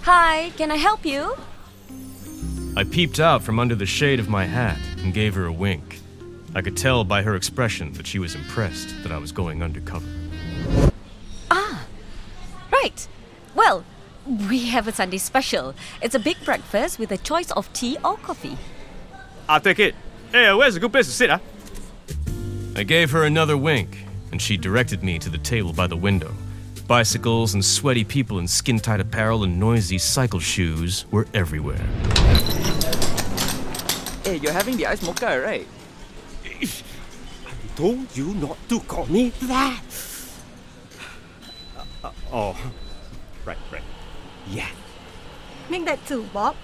Hi, 0.02 0.52
can 0.56 0.70
I 0.70 0.76
help 0.76 1.04
you? 1.04 1.36
I 2.76 2.84
peeped 2.84 3.18
out 3.18 3.42
from 3.42 3.58
under 3.58 3.74
the 3.74 3.84
shade 3.84 4.20
of 4.20 4.28
my 4.28 4.44
hat 4.44 4.78
and 4.98 5.12
gave 5.12 5.34
her 5.34 5.46
a 5.46 5.52
wink. 5.52 5.98
I 6.54 6.62
could 6.62 6.76
tell 6.76 7.02
by 7.02 7.22
her 7.22 7.34
expression 7.34 7.94
that 7.94 8.06
she 8.06 8.20
was 8.20 8.36
impressed 8.36 8.94
that 9.02 9.10
I 9.10 9.18
was 9.18 9.32
going 9.32 9.60
undercover. 9.60 10.06
Ah, 11.50 11.84
right. 12.72 13.08
Well, 13.56 13.84
we 14.48 14.66
have 14.66 14.86
a 14.86 14.92
Sunday 14.92 15.18
special. 15.18 15.74
It's 16.00 16.14
a 16.14 16.20
big 16.20 16.36
breakfast 16.44 17.00
with 17.00 17.10
a 17.10 17.18
choice 17.18 17.50
of 17.50 17.72
tea 17.72 17.96
or 18.04 18.18
coffee. 18.18 18.56
I'll 19.48 19.60
take 19.60 19.80
it. 19.80 19.96
Hey, 20.30 20.54
where's 20.54 20.76
a 20.76 20.78
good 20.78 20.92
place 20.92 21.06
to 21.06 21.12
sit, 21.12 21.28
huh? 21.28 21.40
I 22.76 22.84
gave 22.84 23.10
her 23.10 23.24
another 23.24 23.56
wink, 23.56 24.06
and 24.32 24.40
she 24.40 24.56
directed 24.56 25.02
me 25.02 25.18
to 25.18 25.28
the 25.28 25.38
table 25.38 25.72
by 25.72 25.86
the 25.86 25.96
window. 25.96 26.32
Bicycles 26.86 27.54
and 27.54 27.64
sweaty 27.64 28.04
people 28.04 28.38
in 28.38 28.48
skin 28.48 28.78
tight 28.80 29.00
apparel 29.00 29.44
and 29.44 29.60
noisy 29.60 29.98
cycle 29.98 30.40
shoes 30.40 31.06
were 31.10 31.26
everywhere. 31.34 31.86
Hey, 34.24 34.36
you're 34.36 34.52
having 34.52 34.76
the 34.76 34.86
ice 34.86 35.02
mocha, 35.02 35.40
right? 35.40 35.66
I 36.44 36.68
told 37.76 38.16
you 38.16 38.34
not 38.34 38.58
to 38.68 38.80
call 38.80 39.06
me 39.06 39.30
that. 39.42 39.82
Uh, 41.78 42.08
uh, 42.08 42.12
oh, 42.32 42.72
right, 43.44 43.58
right. 43.72 43.82
Yeah. 44.48 44.68
Make 45.68 45.84
that 45.84 46.04
two, 46.06 46.24
Bob. 46.32 46.56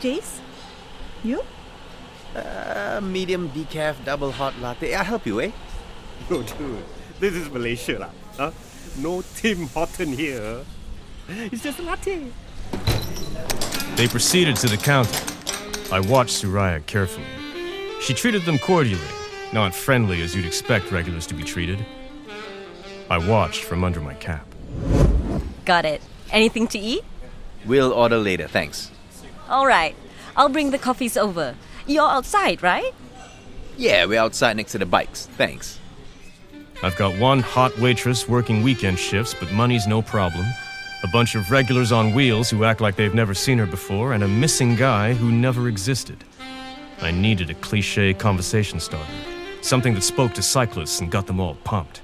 Jace? 0.00 0.40
You? 1.22 1.42
Uh, 2.34 3.00
medium 3.00 3.48
decaf 3.50 4.04
double 4.04 4.32
hot 4.32 4.58
latte. 4.58 4.92
I'll 4.94 5.04
help 5.04 5.24
you, 5.26 5.40
eh? 5.40 5.52
No, 6.30 6.42
dude. 6.42 6.84
This 7.20 7.34
is 7.34 7.50
Malaysia, 7.50 7.98
lah. 7.98 8.10
Huh? 8.36 8.50
No 8.98 9.22
Tim 9.36 9.68
Horton 9.68 10.12
here. 10.12 10.64
It's 11.28 11.62
just 11.62 11.78
a 11.78 11.82
latte. 11.82 12.32
They 13.96 14.08
proceeded 14.08 14.56
to 14.56 14.68
the 14.68 14.76
counter. 14.76 15.20
I 15.92 16.00
watched 16.00 16.42
Soraya 16.42 16.84
carefully. 16.86 17.26
She 18.00 18.14
treated 18.14 18.42
them 18.44 18.58
cordially, 18.58 19.00
not 19.52 19.74
friendly 19.74 20.22
as 20.22 20.34
you'd 20.34 20.46
expect 20.46 20.90
regulars 20.90 21.26
to 21.28 21.34
be 21.34 21.42
treated. 21.42 21.84
I 23.10 23.18
watched 23.18 23.64
from 23.64 23.84
under 23.84 24.00
my 24.00 24.14
cap. 24.14 24.46
Got 25.64 25.84
it. 25.84 26.02
Anything 26.30 26.66
to 26.68 26.78
eat? 26.78 27.04
We'll 27.64 27.92
order 27.92 28.18
later, 28.18 28.48
thanks. 28.48 28.90
All 29.48 29.66
right. 29.66 29.94
I'll 30.36 30.48
bring 30.48 30.70
the 30.70 30.78
coffees 30.78 31.16
over. 31.16 31.54
You're 31.86 32.08
outside, 32.08 32.62
right? 32.62 32.92
Yeah, 33.76 34.06
we're 34.06 34.20
outside 34.20 34.56
next 34.56 34.72
to 34.72 34.78
the 34.78 34.86
bikes. 34.86 35.26
Thanks. 35.36 35.78
I've 36.84 36.96
got 36.96 37.18
one 37.18 37.40
hot 37.40 37.78
waitress 37.78 38.28
working 38.28 38.62
weekend 38.62 38.98
shifts, 38.98 39.32
but 39.32 39.50
money's 39.50 39.86
no 39.86 40.02
problem. 40.02 40.44
A 41.02 41.08
bunch 41.08 41.34
of 41.34 41.50
regulars 41.50 41.92
on 41.92 42.12
wheels 42.12 42.50
who 42.50 42.64
act 42.64 42.82
like 42.82 42.94
they've 42.94 43.14
never 43.14 43.32
seen 43.32 43.56
her 43.56 43.64
before, 43.64 44.12
and 44.12 44.22
a 44.22 44.28
missing 44.28 44.76
guy 44.76 45.14
who 45.14 45.32
never 45.32 45.66
existed. 45.66 46.22
I 47.00 47.10
needed 47.10 47.48
a 47.48 47.54
cliche 47.54 48.12
conversation 48.12 48.80
starter, 48.80 49.10
something 49.62 49.94
that 49.94 50.02
spoke 50.02 50.34
to 50.34 50.42
cyclists 50.42 51.00
and 51.00 51.10
got 51.10 51.26
them 51.26 51.40
all 51.40 51.54
pumped. 51.64 52.02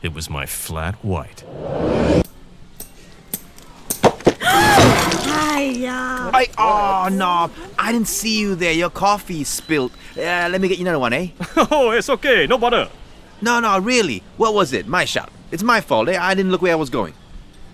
It 0.00 0.14
was 0.14 0.30
my 0.30 0.46
flat 0.46 0.94
white. 1.04 1.42
Hiya. 4.40 6.30
I, 6.32 6.46
oh, 6.56 7.08
no. 7.10 7.50
I 7.76 7.90
didn't 7.90 8.06
see 8.06 8.38
you 8.38 8.54
there. 8.54 8.72
Your 8.72 8.90
coffee 8.90 9.42
spilled. 9.42 9.90
Uh, 10.16 10.48
let 10.52 10.60
me 10.60 10.68
get 10.68 10.78
you 10.78 10.84
another 10.84 11.00
one, 11.00 11.12
eh? 11.12 11.30
oh, 11.72 11.90
it's 11.90 12.08
okay. 12.08 12.46
No 12.46 12.58
bother. 12.58 12.88
No, 13.40 13.60
no, 13.60 13.78
really. 13.78 14.22
What 14.36 14.54
was 14.54 14.72
it? 14.72 14.86
My 14.86 15.04
shout. 15.04 15.30
It's 15.50 15.62
my 15.62 15.80
fault, 15.80 16.08
eh? 16.08 16.18
I 16.20 16.34
didn't 16.34 16.50
look 16.50 16.62
where 16.62 16.72
I 16.72 16.76
was 16.76 16.90
going. 16.90 17.14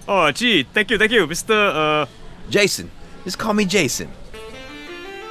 Oh, 0.06 0.30
gee. 0.30 0.64
Thank 0.64 0.90
you, 0.90 0.98
thank 0.98 1.12
you, 1.12 1.26
Mr. 1.26 2.04
Uh... 2.04 2.06
Jason. 2.50 2.90
Just 3.24 3.38
call 3.38 3.54
me 3.54 3.64
Jason. 3.64 4.10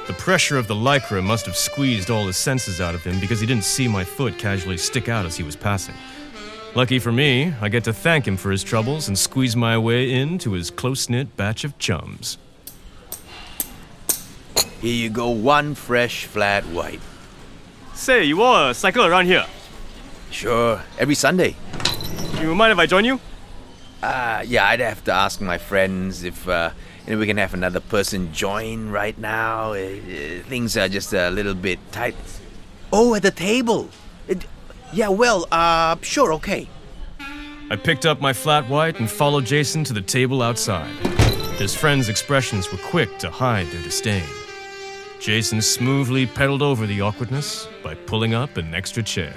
The 0.06 0.12
pressure 0.14 0.58
of 0.58 0.66
the 0.66 0.74
lycra 0.74 1.22
must 1.22 1.46
have 1.46 1.56
squeezed 1.56 2.10
all 2.10 2.26
his 2.26 2.36
senses 2.36 2.80
out 2.80 2.94
of 2.94 3.02
him 3.02 3.20
because 3.20 3.40
he 3.40 3.46
didn't 3.46 3.64
see 3.64 3.88
my 3.88 4.04
foot 4.04 4.36
casually 4.36 4.76
stick 4.76 5.08
out 5.08 5.24
as 5.24 5.36
he 5.36 5.42
was 5.42 5.56
passing. 5.56 5.94
Lucky 6.74 6.98
for 6.98 7.12
me, 7.12 7.54
I 7.60 7.68
get 7.68 7.84
to 7.84 7.92
thank 7.92 8.26
him 8.26 8.36
for 8.36 8.50
his 8.50 8.64
troubles 8.64 9.08
and 9.08 9.16
squeeze 9.16 9.54
my 9.54 9.78
way 9.78 10.12
into 10.12 10.52
his 10.52 10.70
close 10.70 11.08
knit 11.08 11.36
batch 11.36 11.64
of 11.64 11.78
chums. 11.78 12.36
Here 14.80 14.92
you 14.92 15.08
go, 15.08 15.30
one 15.30 15.74
fresh, 15.74 16.26
flat 16.26 16.64
white. 16.66 17.00
Say, 17.94 18.24
you 18.24 18.42
all 18.42 18.74
cycle 18.74 19.06
around 19.06 19.26
here? 19.26 19.46
Sure, 20.34 20.82
every 20.98 21.14
Sunday. 21.14 21.54
You 22.40 22.56
mind 22.56 22.72
if 22.72 22.78
I 22.78 22.86
join 22.86 23.04
you? 23.04 23.20
Uh, 24.02 24.42
yeah, 24.44 24.66
I'd 24.66 24.80
have 24.80 25.04
to 25.04 25.12
ask 25.12 25.40
my 25.40 25.58
friends 25.58 26.24
if 26.24 26.48
uh, 26.48 26.70
you 27.06 27.12
know, 27.12 27.20
we 27.20 27.26
can 27.26 27.36
have 27.36 27.54
another 27.54 27.78
person 27.78 28.32
join 28.32 28.90
right 28.90 29.16
now. 29.16 29.74
Uh, 29.74 29.76
uh, 29.76 30.42
things 30.48 30.76
are 30.76 30.88
just 30.88 31.12
a 31.12 31.30
little 31.30 31.54
bit 31.54 31.78
tight. 31.92 32.16
Oh, 32.92 33.14
at 33.14 33.22
the 33.22 33.30
table. 33.30 33.90
It- 34.26 34.44
yeah, 34.92 35.08
well, 35.08 35.46
uh, 35.52 35.96
sure, 36.02 36.32
okay. 36.34 36.68
I 37.70 37.76
picked 37.76 38.04
up 38.04 38.20
my 38.20 38.32
flat 38.32 38.68
white 38.68 38.98
and 38.98 39.08
followed 39.08 39.46
Jason 39.46 39.84
to 39.84 39.92
the 39.92 40.02
table 40.02 40.42
outside. 40.42 40.90
His 41.58 41.76
friends' 41.76 42.08
expressions 42.08 42.72
were 42.72 42.78
quick 42.78 43.18
to 43.20 43.30
hide 43.30 43.68
their 43.68 43.82
disdain. 43.82 44.24
Jason 45.20 45.62
smoothly 45.62 46.26
pedaled 46.26 46.60
over 46.60 46.86
the 46.88 47.00
awkwardness 47.02 47.68
by 47.84 47.94
pulling 47.94 48.34
up 48.34 48.56
an 48.56 48.74
extra 48.74 49.02
chair. 49.02 49.32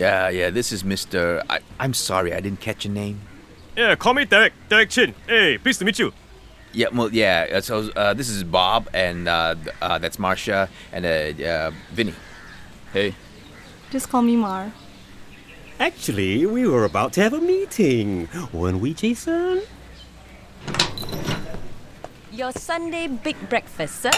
Yeah, 0.00 0.30
yeah, 0.30 0.48
this 0.48 0.72
is 0.72 0.82
Mr. 0.82 1.44
I, 1.50 1.60
I'm 1.78 1.92
sorry, 1.92 2.32
I 2.32 2.40
didn't 2.40 2.60
catch 2.60 2.86
your 2.86 2.94
name. 2.94 3.20
Yeah, 3.76 3.94
call 3.96 4.14
me 4.14 4.24
Derek. 4.24 4.54
Derek 4.70 4.88
Chin. 4.88 5.14
Hey, 5.26 5.58
pleased 5.58 5.78
to 5.80 5.84
meet 5.84 5.98
you. 5.98 6.14
Yeah, 6.72 6.88
well, 6.90 7.12
yeah. 7.12 7.46
uh, 7.52 7.60
So 7.60 7.90
uh, 7.94 8.14
this 8.14 8.30
is 8.30 8.42
Bob, 8.42 8.88
and 8.94 9.28
uh, 9.28 9.56
uh, 9.82 9.98
that's 9.98 10.18
Marcia, 10.18 10.70
and 10.90 11.04
uh, 11.04 11.44
uh, 11.44 11.70
Vinny. 11.92 12.14
Hey. 12.94 13.14
Just 13.90 14.08
call 14.08 14.22
me 14.22 14.36
Mar. 14.36 14.72
Actually, 15.78 16.46
we 16.46 16.66
were 16.66 16.86
about 16.86 17.12
to 17.14 17.20
have 17.22 17.34
a 17.34 17.40
meeting, 17.40 18.26
weren't 18.54 18.80
we, 18.80 18.94
Jason? 18.94 19.60
Your 22.32 22.52
Sunday 22.52 23.06
big 23.06 23.36
breakfast, 23.50 24.00
sir? 24.00 24.10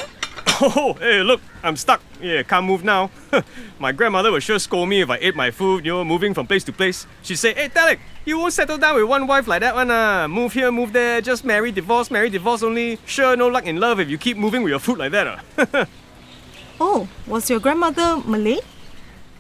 Oh, 0.60 0.96
hey, 0.98 1.22
look, 1.22 1.40
I'm 1.62 1.76
stuck. 1.76 2.02
Yeah, 2.20 2.42
can't 2.42 2.66
move 2.66 2.84
now. 2.84 3.10
my 3.78 3.92
grandmother 3.92 4.30
would 4.30 4.42
sure 4.42 4.58
scold 4.58 4.88
me 4.88 5.00
if 5.00 5.10
I 5.10 5.18
ate 5.20 5.34
my 5.34 5.50
food, 5.50 5.84
you 5.84 5.92
know, 5.92 6.04
moving 6.04 6.34
from 6.34 6.46
place 6.46 6.64
to 6.64 6.72
place. 6.72 7.06
She'd 7.22 7.36
say, 7.36 7.54
hey, 7.54 7.68
Derek, 7.68 8.00
you 8.24 8.38
won't 8.38 8.52
settle 8.52 8.78
down 8.78 8.96
with 8.96 9.04
one 9.04 9.26
wife 9.26 9.46
like 9.48 9.60
that 9.60 9.74
one, 9.74 9.90
uh. 9.90 10.28
Move 10.28 10.52
here, 10.52 10.70
move 10.70 10.92
there, 10.92 11.20
just 11.20 11.44
marry, 11.44 11.72
divorce, 11.72 12.10
marry, 12.10 12.30
divorce 12.30 12.62
only. 12.62 12.98
Sure, 13.06 13.36
no 13.36 13.48
luck 13.48 13.66
in 13.66 13.80
love 13.80 13.98
if 14.00 14.08
you 14.08 14.18
keep 14.18 14.36
moving 14.36 14.62
with 14.62 14.70
your 14.70 14.78
food 14.78 14.98
like 14.98 15.12
that, 15.12 15.26
uh. 15.58 15.84
Oh, 16.80 17.08
was 17.26 17.48
your 17.48 17.60
grandmother 17.60 18.20
Malay? 18.26 18.58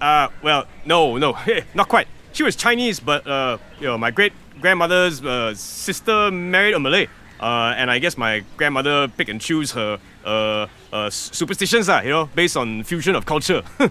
Uh, 0.00 0.28
well, 0.42 0.66
no, 0.84 1.16
no, 1.18 1.36
not 1.74 1.88
quite. 1.88 2.06
She 2.32 2.42
was 2.42 2.56
Chinese, 2.56 3.00
but 3.00 3.26
uh, 3.26 3.58
you 3.80 3.86
know, 3.86 3.98
my 3.98 4.10
great 4.10 4.32
grandmother's 4.60 5.24
uh, 5.24 5.54
sister 5.54 6.30
married 6.30 6.74
a 6.74 6.78
Malay. 6.80 7.08
Uh, 7.42 7.74
and 7.76 7.90
I 7.90 7.98
guess 7.98 8.16
my 8.16 8.44
grandmother 8.56 9.08
pick 9.08 9.28
and 9.28 9.40
choose 9.40 9.72
her 9.72 9.98
uh, 10.24 10.68
uh, 10.92 11.10
superstitions, 11.10 11.88
uh, 11.88 12.00
you 12.04 12.10
know, 12.10 12.30
based 12.36 12.56
on 12.56 12.84
fusion 12.84 13.16
of 13.16 13.26
culture. 13.26 13.62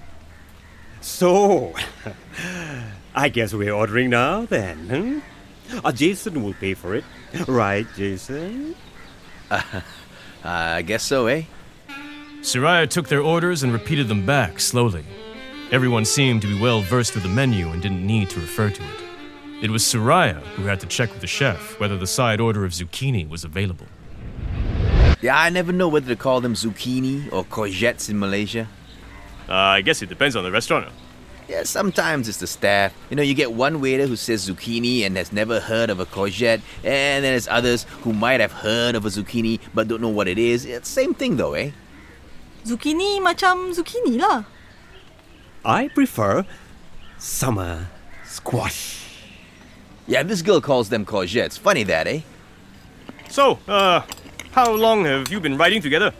So, 1.01 1.73
I 3.15 3.29
guess 3.29 3.55
we're 3.55 3.73
ordering 3.73 4.11
now 4.11 4.45
then. 4.45 4.77
Hmm? 5.67 5.79
Uh, 5.83 5.91
Jason 5.91 6.43
will 6.43 6.53
pay 6.53 6.75
for 6.75 6.93
it. 6.93 7.03
Right, 7.47 7.87
Jason? 7.95 8.75
I 10.43 10.83
guess 10.83 11.03
so, 11.03 11.25
eh? 11.25 11.45
Soraya 12.41 12.87
took 12.87 13.07
their 13.07 13.21
orders 13.21 13.63
and 13.63 13.73
repeated 13.73 14.07
them 14.07 14.27
back 14.27 14.59
slowly. 14.59 15.05
Everyone 15.71 16.05
seemed 16.05 16.43
to 16.43 16.47
be 16.47 16.59
well 16.61 16.81
versed 16.81 17.15
with 17.15 17.23
the 17.23 17.29
menu 17.29 17.69
and 17.69 17.81
didn't 17.81 18.05
need 18.05 18.29
to 18.29 18.39
refer 18.39 18.69
to 18.69 18.83
it. 18.83 19.10
It 19.61 19.69
was 19.69 19.83
Soraya 19.83 20.41
who 20.57 20.63
had 20.63 20.79
to 20.79 20.87
check 20.87 21.11
with 21.11 21.21
the 21.21 21.27
chef 21.27 21.79
whether 21.79 21.95
the 21.95 22.07
side 22.07 22.41
order 22.41 22.65
of 22.65 22.71
zucchini 22.71 23.29
was 23.29 23.43
available. 23.43 23.85
Yeah, 25.21 25.37
I 25.37 25.49
never 25.51 25.71
know 25.71 25.87
whether 25.87 26.07
to 26.07 26.15
call 26.15 26.41
them 26.41 26.55
zucchini 26.55 27.31
or 27.31 27.43
courgettes 27.45 28.09
in 28.09 28.17
Malaysia. 28.17 28.67
Uh, 29.47 29.53
I 29.53 29.81
guess 29.81 30.01
it 30.01 30.09
depends 30.09 30.35
on 30.35 30.43
the 30.43 30.51
restaurant. 30.51 30.87
Yeah, 31.47 31.61
sometimes 31.61 32.27
it's 32.27 32.39
the 32.39 32.47
staff. 32.47 32.91
You 33.11 33.15
know, 33.17 33.21
you 33.21 33.35
get 33.35 33.53
one 33.53 33.81
waiter 33.81 34.07
who 34.07 34.15
says 34.15 34.49
zucchini 34.49 35.05
and 35.05 35.15
has 35.15 35.31
never 35.31 35.59
heard 35.59 35.91
of 35.91 35.99
a 35.99 36.07
courgette, 36.07 36.61
and 36.83 37.23
then 37.23 37.33
there's 37.33 37.47
others 37.47 37.83
who 38.01 38.13
might 38.13 38.39
have 38.39 38.51
heard 38.51 38.95
of 38.95 39.05
a 39.05 39.09
zucchini 39.09 39.59
but 39.75 39.87
don't 39.87 40.01
know 40.01 40.09
what 40.09 40.27
it 40.27 40.39
is. 40.39 40.65
It's 40.65 40.89
same 40.89 41.13
thing 41.13 41.37
though, 41.37 41.53
eh? 41.53 41.69
Zucchini 42.65 43.21
macam 43.21 43.75
zucchini 43.77 44.17
lah. 44.17 44.45
I 45.63 45.89
prefer 45.89 46.47
summer 47.19 47.89
squash. 48.25 49.10
Yeah, 50.11 50.23
this 50.23 50.41
girl 50.41 50.59
calls 50.59 50.89
them 50.89 51.05
courgettes. 51.05 51.57
Funny 51.57 51.83
that, 51.83 52.05
eh? 52.05 52.19
So, 53.29 53.59
uh, 53.65 54.01
how 54.51 54.73
long 54.73 55.05
have 55.05 55.31
you 55.31 55.39
been 55.39 55.55
riding 55.57 55.81
together? 55.81 56.11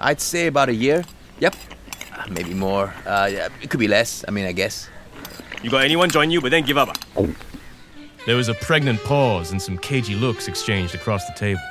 I'd 0.00 0.20
say 0.20 0.48
about 0.48 0.68
a 0.68 0.74
year. 0.74 1.04
Yep. 1.38 1.54
Uh, 2.12 2.24
Maybe 2.28 2.54
more. 2.54 2.92
Uh, 3.06 3.30
yeah, 3.30 3.46
it 3.62 3.70
could 3.70 3.78
be 3.78 3.86
less. 3.86 4.24
I 4.26 4.32
mean, 4.32 4.46
I 4.46 4.50
guess. 4.50 4.88
You 5.62 5.70
got 5.70 5.84
anyone 5.84 6.10
join 6.10 6.32
you 6.32 6.40
but 6.40 6.50
then 6.50 6.64
give 6.64 6.76
up? 6.76 6.98
There 8.26 8.34
was 8.34 8.48
a 8.48 8.54
pregnant 8.54 8.98
pause 9.04 9.52
and 9.52 9.62
some 9.62 9.78
cagey 9.78 10.16
looks 10.16 10.48
exchanged 10.48 10.96
across 10.96 11.24
the 11.28 11.34
table. 11.34 11.62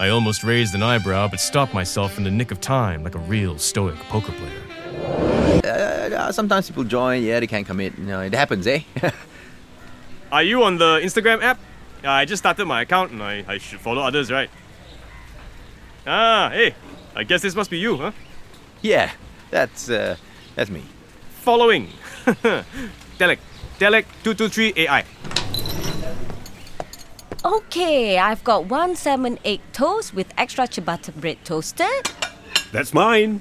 I 0.00 0.08
almost 0.08 0.42
raised 0.42 0.74
an 0.74 0.82
eyebrow 0.82 1.28
but 1.28 1.38
stopped 1.38 1.74
myself 1.74 2.18
in 2.18 2.24
the 2.24 2.32
nick 2.32 2.50
of 2.50 2.60
time 2.60 3.04
like 3.04 3.14
a 3.14 3.20
real 3.20 3.56
stoic 3.56 3.94
poker 4.10 4.32
player. 4.32 5.62
Uh, 5.62 5.68
uh, 5.68 6.32
sometimes 6.32 6.66
people 6.66 6.82
join. 6.82 7.22
Yeah, 7.22 7.38
they 7.38 7.46
can't 7.46 7.64
commit. 7.68 7.96
You 7.96 8.06
know, 8.06 8.20
it 8.20 8.34
happens, 8.34 8.66
eh? 8.66 8.82
Are 10.30 10.42
you 10.42 10.62
on 10.62 10.78
the 10.78 11.00
Instagram 11.02 11.42
app? 11.42 11.58
Uh, 12.04 12.10
I 12.10 12.24
just 12.24 12.42
started 12.42 12.66
my 12.66 12.82
account 12.82 13.12
and 13.12 13.22
I, 13.22 13.44
I 13.48 13.58
should 13.58 13.80
follow 13.80 14.02
others, 14.02 14.30
right? 14.30 14.50
Ah, 16.06 16.50
hey, 16.52 16.74
I 17.16 17.24
guess 17.24 17.42
this 17.42 17.54
must 17.54 17.70
be 17.70 17.78
you, 17.78 17.96
huh? 17.96 18.12
yeah, 18.82 19.10
that's 19.50 19.90
uh, 19.90 20.16
that's 20.54 20.70
me. 20.70 20.82
Following. 21.42 21.88
Delek. 23.18 23.38
Delek223 23.78 24.76
AI. 24.76 25.04
Okay, 27.44 28.18
I've 28.18 28.42
got 28.42 28.66
one 28.66 28.96
salmon 28.96 29.38
egg 29.44 29.60
toast 29.72 30.12
with 30.14 30.32
extra 30.36 30.66
ciabatta 30.66 31.14
bread 31.14 31.38
toasted 31.44 32.10
That's 32.72 32.92
mine. 32.92 33.40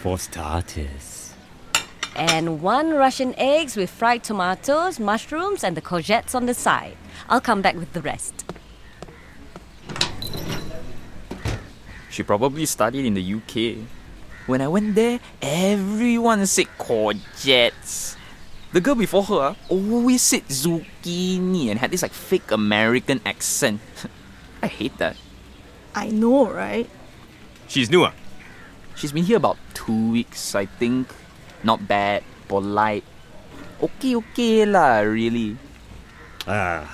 For 0.00 0.18
starters. 0.18 1.19
And 2.20 2.60
one 2.60 2.92
Russian 2.92 3.34
eggs 3.38 3.76
with 3.76 3.88
fried 3.88 4.22
tomatoes, 4.22 5.00
mushrooms, 5.00 5.64
and 5.64 5.74
the 5.74 5.80
courgettes 5.80 6.34
on 6.34 6.44
the 6.44 6.52
side. 6.52 6.98
I'll 7.30 7.40
come 7.40 7.62
back 7.62 7.76
with 7.76 7.94
the 7.94 8.02
rest. 8.02 8.44
She 12.10 12.22
probably 12.22 12.66
studied 12.66 13.06
in 13.06 13.14
the 13.14 13.24
UK. 13.24 13.88
When 14.44 14.60
I 14.60 14.68
went 14.68 14.96
there, 14.96 15.18
everyone 15.40 16.44
said 16.44 16.66
courgettes. 16.76 18.16
The 18.72 18.82
girl 18.82 18.96
before 18.96 19.24
her 19.24 19.40
ah, 19.40 19.56
always 19.70 20.20
said 20.20 20.44
zucchini 20.44 21.70
and 21.70 21.80
had 21.80 21.90
this 21.90 22.02
like 22.02 22.12
fake 22.12 22.50
American 22.52 23.22
accent. 23.24 23.80
I 24.62 24.66
hate 24.66 24.98
that. 24.98 25.16
I 25.94 26.10
know, 26.10 26.52
right? 26.52 26.88
She's 27.66 27.88
new, 27.88 28.04
ah? 28.04 28.12
She's 28.94 29.10
been 29.10 29.24
here 29.24 29.38
about 29.38 29.56
two 29.72 30.12
weeks, 30.12 30.54
I 30.54 30.66
think. 30.66 31.08
Not 31.62 31.86
bad, 31.86 32.24
polite. 32.48 33.04
Okay, 33.80 34.16
okay 34.16 34.64
lah, 34.64 35.04
really. 35.04 35.56
Ah, 36.48 36.88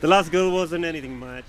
the 0.00 0.08
last 0.08 0.32
girl 0.32 0.50
wasn't 0.52 0.84
anything 0.84 1.18
much. 1.18 1.44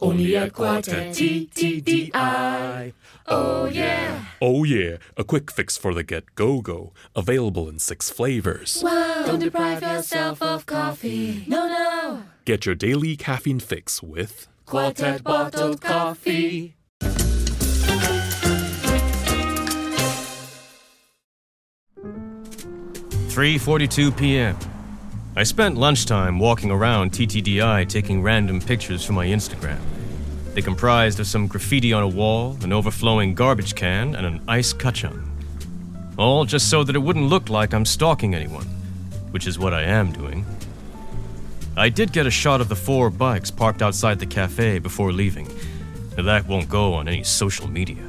Only 0.00 0.36
at 0.36 0.52
Quartet 0.52 1.12
TTDI. 1.12 2.92
Oh 3.26 3.66
yeah. 3.66 4.24
Oh 4.40 4.64
yeah, 4.64 4.96
a 5.16 5.24
quick 5.24 5.50
fix 5.50 5.76
for 5.76 5.92
the 5.92 6.02
Get 6.02 6.34
Go 6.34 6.60
Go, 6.62 6.92
available 7.14 7.68
in 7.68 7.78
six 7.78 8.08
flavors. 8.08 8.80
Wow. 8.82 9.24
Don't 9.26 9.40
deprive 9.40 9.82
yourself 9.82 10.40
of 10.42 10.64
coffee. 10.64 11.44
No, 11.46 11.68
no. 11.68 12.22
Get 12.46 12.64
your 12.64 12.74
daily 12.74 13.16
caffeine 13.16 13.60
fix 13.60 14.02
with 14.02 14.48
Quartet 14.70 15.24
bottled 15.24 15.80
coffee. 15.80 16.76
Three 23.30 23.58
forty-two 23.58 24.12
p.m. 24.12 24.56
I 25.34 25.42
spent 25.42 25.76
lunchtime 25.76 26.38
walking 26.38 26.70
around 26.70 27.10
TTDI 27.10 27.88
taking 27.88 28.22
random 28.22 28.60
pictures 28.60 29.04
for 29.04 29.12
my 29.12 29.26
Instagram. 29.26 29.80
They 30.54 30.62
comprised 30.62 31.18
of 31.18 31.26
some 31.26 31.48
graffiti 31.48 31.92
on 31.92 32.04
a 32.04 32.08
wall, 32.08 32.56
an 32.62 32.72
overflowing 32.72 33.34
garbage 33.34 33.74
can, 33.74 34.14
and 34.14 34.24
an 34.24 34.40
ice 34.46 34.72
kachang. 34.72 35.26
All 36.16 36.44
just 36.44 36.70
so 36.70 36.84
that 36.84 36.94
it 36.94 37.00
wouldn't 37.00 37.26
look 37.26 37.48
like 37.48 37.74
I'm 37.74 37.84
stalking 37.84 38.36
anyone, 38.36 38.66
which 39.32 39.48
is 39.48 39.58
what 39.58 39.74
I 39.74 39.82
am 39.82 40.12
doing. 40.12 40.39
I 41.76 41.88
did 41.88 42.12
get 42.12 42.26
a 42.26 42.30
shot 42.30 42.60
of 42.60 42.68
the 42.68 42.76
four 42.76 43.10
bikes 43.10 43.50
parked 43.50 43.80
outside 43.80 44.18
the 44.18 44.26
cafe 44.26 44.78
before 44.78 45.12
leaving. 45.12 45.48
That 46.16 46.46
won't 46.46 46.68
go 46.68 46.94
on 46.94 47.08
any 47.08 47.22
social 47.22 47.68
media. 47.68 48.02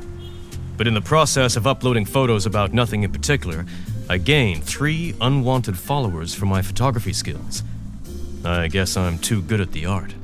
But 0.78 0.88
in 0.88 0.93
the 0.93 1.02
process 1.02 1.56
of 1.56 1.67
uploading 1.67 2.06
photos 2.06 2.45
about 2.45 2.74
nothing 2.74 3.04
in 3.04 3.12
particular, 3.12 3.65
I 4.10 4.17
gained 4.17 4.63
three 4.63 5.15
unwanted 5.21 5.78
followers 5.78 6.34
for 6.34 6.45
my 6.45 6.62
photography 6.62 7.13
skills. 7.13 7.63
I 8.43 8.67
guess 8.67 8.97
I'm 8.97 9.19
too 9.19 9.41
good 9.43 9.62
at 9.62 9.71
the 9.71 9.86
art. 9.86 10.15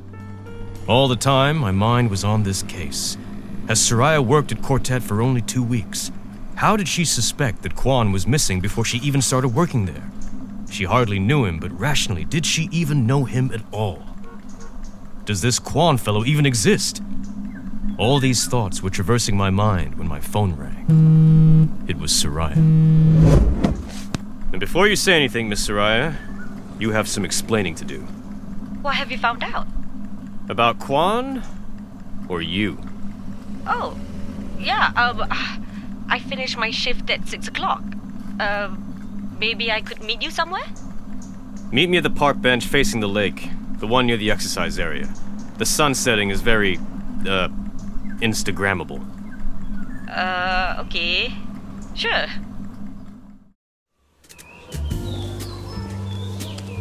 All 0.87 1.07
the 1.07 1.15
time, 1.15 1.57
my 1.57 1.71
mind 1.71 2.09
was 2.09 2.23
on 2.23 2.43
this 2.43 2.63
case. 2.63 3.17
Has 3.67 3.79
Soraya 3.79 4.25
worked 4.25 4.51
at 4.51 4.61
Quartet 4.63 5.03
for 5.03 5.21
only 5.21 5.41
two 5.41 5.63
weeks? 5.63 6.11
How 6.55 6.75
did 6.75 6.87
she 6.87 7.05
suspect 7.05 7.61
that 7.61 7.75
Kwan 7.75 8.11
was 8.11 8.25
missing 8.25 8.61
before 8.61 8.83
she 8.83 8.97
even 8.99 9.21
started 9.21 9.49
working 9.49 9.85
there? 9.85 10.09
She 10.69 10.83
hardly 10.83 11.19
knew 11.19 11.45
him, 11.45 11.59
but 11.59 11.77
rationally, 11.77 12.25
did 12.25 12.45
she 12.45 12.69
even 12.71 13.07
know 13.07 13.23
him 13.23 13.51
at 13.53 13.61
all? 13.71 14.03
Does 15.25 15.41
this 15.41 15.59
Kwan 15.59 15.97
fellow 15.97 16.25
even 16.25 16.45
exist? 16.45 17.01
All 17.97 18.19
these 18.19 18.45
thoughts 18.45 18.81
were 18.81 18.89
traversing 18.89 19.35
my 19.35 19.49
mind 19.49 19.97
when 19.97 20.07
my 20.07 20.19
phone 20.19 20.55
rang. 20.55 21.85
It 21.87 21.97
was 21.97 22.11
Soraya. 22.11 22.55
And 22.55 24.59
before 24.59 24.87
you 24.87 24.95
say 24.95 25.13
anything, 25.13 25.49
Miss 25.49 25.67
Soraya, 25.67 26.15
you 26.79 26.91
have 26.91 27.07
some 27.07 27.25
explaining 27.25 27.75
to 27.75 27.85
do. 27.85 28.01
What 28.81 28.95
have 28.95 29.11
you 29.11 29.17
found 29.17 29.43
out? 29.43 29.67
About 30.47 30.79
Kwan 30.79 31.43
or 32.29 32.41
you? 32.41 32.77
Oh, 33.65 33.97
yeah, 34.59 34.91
um, 34.95 35.25
I 36.09 36.19
finished 36.19 36.57
my 36.57 36.71
shift 36.71 37.09
at 37.09 37.27
6 37.27 37.47
o'clock. 37.47 37.83
Uh, 38.39 38.75
maybe 39.39 39.71
I 39.71 39.81
could 39.81 40.01
meet 40.03 40.21
you 40.21 40.31
somewhere? 40.31 40.65
Meet 41.71 41.89
me 41.89 41.97
at 41.97 42.03
the 42.03 42.09
park 42.09 42.41
bench 42.41 42.65
facing 42.65 42.99
the 43.01 43.09
lake, 43.09 43.49
the 43.79 43.87
one 43.87 44.07
near 44.07 44.17
the 44.17 44.31
exercise 44.31 44.79
area. 44.79 45.07
The 45.57 45.65
sun 45.65 45.93
setting 45.93 46.29
is 46.29 46.41
very, 46.41 46.77
uh, 47.27 47.49
Instagrammable. 48.19 49.01
Uh, 50.09 50.83
okay. 50.85 51.33
Sure. 51.95 52.25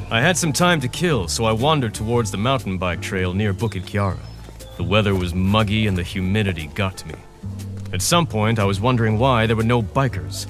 I 0.08 0.20
had 0.20 0.36
some 0.36 0.52
time 0.52 0.80
to 0.82 0.88
kill, 0.88 1.26
so 1.26 1.44
I 1.44 1.52
wandered 1.52 1.92
towards 1.92 2.30
the 2.30 2.36
mountain 2.36 2.78
bike 2.78 3.02
trail 3.02 3.34
near 3.34 3.52
Bukit 3.52 3.82
Kiara. 3.82 4.20
The 4.76 4.84
weather 4.84 5.14
was 5.14 5.34
muggy 5.34 5.88
and 5.88 5.98
the 5.98 6.04
humidity 6.04 6.68
got 6.68 6.96
to 6.98 7.08
me. 7.08 7.14
At 7.92 8.02
some 8.02 8.26
point, 8.26 8.58
I 8.58 8.64
was 8.64 8.80
wondering 8.80 9.18
why 9.18 9.46
there 9.46 9.56
were 9.56 9.64
no 9.64 9.82
bikers, 9.82 10.46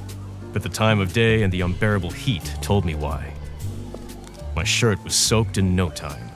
but 0.57 0.63
the 0.63 0.69
time 0.71 1.01
of 1.01 1.13
day 1.13 1.43
and 1.43 1.53
the 1.53 1.61
unbearable 1.61 2.09
heat 2.09 2.57
told 2.63 2.87
me 2.87 2.95
why. 2.95 3.31
My 4.55 4.65
shirt 4.65 4.99
was 5.05 5.15
soaked 5.15 5.59
in 5.59 5.77
no 5.77 5.91
time. 5.91 6.31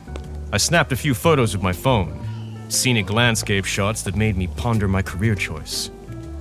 I 0.53 0.59
snapped 0.59 0.93
a 0.93 0.97
few 0.97 1.15
photos 1.15 1.57
with 1.57 1.63
my 1.63 1.73
phone, 1.73 2.21
scenic 2.69 3.11
landscape 3.11 3.65
shots 3.65 4.03
that 4.03 4.17
made 4.17 4.37
me 4.37 4.47
ponder 4.47 4.89
my 4.89 5.01
career 5.01 5.35
choice. 5.35 5.91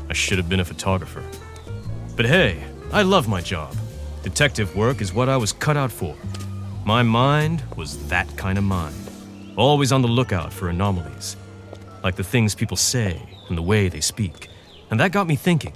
I 0.09 0.13
should 0.13 0.37
have 0.37 0.49
been 0.49 0.59
a 0.59 0.65
photographer. 0.65 1.23
But 2.17 2.25
hey, 2.25 2.61
I 2.91 3.03
love 3.03 3.29
my 3.29 3.39
job. 3.39 3.73
Detective 4.23 4.75
work 4.75 4.99
is 4.99 5.13
what 5.13 5.29
I 5.29 5.37
was 5.37 5.53
cut 5.53 5.77
out 5.77 5.89
for. 5.89 6.17
My 6.83 7.01
mind 7.01 7.63
was 7.77 8.09
that 8.09 8.27
kind 8.35 8.57
of 8.57 8.65
mind, 8.65 9.09
always 9.55 9.93
on 9.93 10.01
the 10.01 10.09
lookout 10.09 10.51
for 10.51 10.67
anomalies, 10.67 11.37
like 12.03 12.17
the 12.17 12.25
things 12.25 12.55
people 12.55 12.75
say 12.75 13.21
and 13.47 13.57
the 13.57 13.61
way 13.61 13.87
they 13.87 14.01
speak. 14.01 14.49
And 14.91 14.99
that 14.99 15.13
got 15.13 15.27
me 15.27 15.37
thinking. 15.37 15.75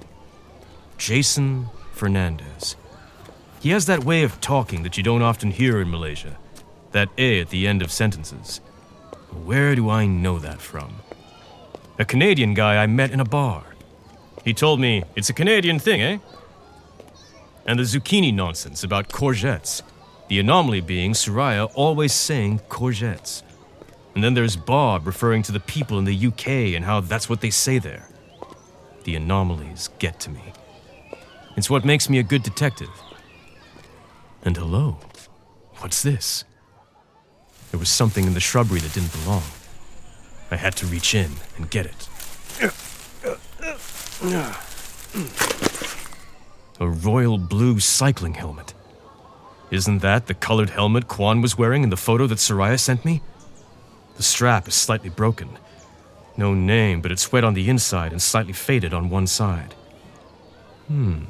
Jason 0.98 1.66
Fernandez. 1.94 2.76
He 3.60 3.70
has 3.70 3.86
that 3.86 4.04
way 4.04 4.24
of 4.24 4.40
talking 4.40 4.82
that 4.82 4.96
you 4.96 5.02
don't 5.02 5.22
often 5.22 5.50
hear 5.50 5.80
in 5.80 5.90
Malaysia, 5.90 6.36
that 6.92 7.08
A 7.16 7.40
at 7.40 7.50
the 7.50 7.66
end 7.66 7.80
of 7.80 7.90
sentences. 7.90 8.58
Where 9.44 9.74
do 9.74 9.88
I 9.88 10.06
know 10.06 10.38
that 10.38 10.60
from? 10.60 10.96
A 11.98 12.04
Canadian 12.04 12.54
guy 12.54 12.82
I 12.82 12.86
met 12.86 13.10
in 13.10 13.20
a 13.20 13.24
bar. 13.24 13.64
He 14.44 14.52
told 14.52 14.80
me, 14.80 15.04
it's 15.16 15.30
a 15.30 15.32
Canadian 15.32 15.78
thing, 15.78 16.02
eh? 16.02 16.18
And 17.64 17.78
the 17.78 17.84
zucchini 17.84 18.34
nonsense 18.34 18.84
about 18.84 19.08
courgettes. 19.08 19.82
The 20.28 20.40
anomaly 20.40 20.80
being 20.80 21.12
Soraya 21.12 21.70
always 21.74 22.12
saying 22.12 22.60
courgettes. 22.68 23.42
And 24.14 24.22
then 24.22 24.34
there's 24.34 24.56
Bob 24.56 25.06
referring 25.06 25.42
to 25.44 25.52
the 25.52 25.60
people 25.60 25.98
in 25.98 26.04
the 26.04 26.26
UK 26.26 26.74
and 26.74 26.84
how 26.84 27.00
that's 27.00 27.28
what 27.28 27.40
they 27.40 27.50
say 27.50 27.78
there. 27.78 28.08
The 29.04 29.16
anomalies 29.16 29.90
get 29.98 30.20
to 30.20 30.30
me. 30.30 30.52
It's 31.56 31.70
what 31.70 31.84
makes 31.84 32.08
me 32.08 32.18
a 32.18 32.22
good 32.22 32.42
detective. 32.42 32.90
And 34.42 34.56
hello, 34.56 34.98
what's 35.78 36.02
this? 36.02 36.44
There 37.70 37.78
was 37.78 37.88
something 37.88 38.26
in 38.26 38.34
the 38.34 38.40
shrubbery 38.40 38.80
that 38.80 38.92
didn't 38.92 39.12
belong. 39.12 39.42
I 40.50 40.56
had 40.56 40.76
to 40.76 40.86
reach 40.86 41.14
in 41.14 41.32
and 41.56 41.70
get 41.70 41.86
it. 41.86 42.08
A 46.80 46.88
royal 46.88 47.38
blue 47.38 47.80
cycling 47.80 48.34
helmet. 48.34 48.74
Isn't 49.70 49.98
that 49.98 50.26
the 50.26 50.34
colored 50.34 50.70
helmet 50.70 51.08
Kwan 51.08 51.40
was 51.40 51.56
wearing 51.56 51.82
in 51.82 51.90
the 51.90 51.96
photo 51.96 52.26
that 52.26 52.38
Soraya 52.38 52.78
sent 52.78 53.04
me? 53.04 53.22
The 54.16 54.22
strap 54.22 54.68
is 54.68 54.74
slightly 54.74 55.10
broken. 55.10 55.58
No 56.36 56.52
name, 56.52 57.00
but 57.00 57.12
it's 57.12 57.32
wet 57.32 57.44
on 57.44 57.54
the 57.54 57.68
inside 57.68 58.12
and 58.12 58.20
slightly 58.20 58.52
faded 58.52 58.92
on 58.92 59.10
one 59.10 59.26
side. 59.26 59.74
Hmm. 60.88 61.24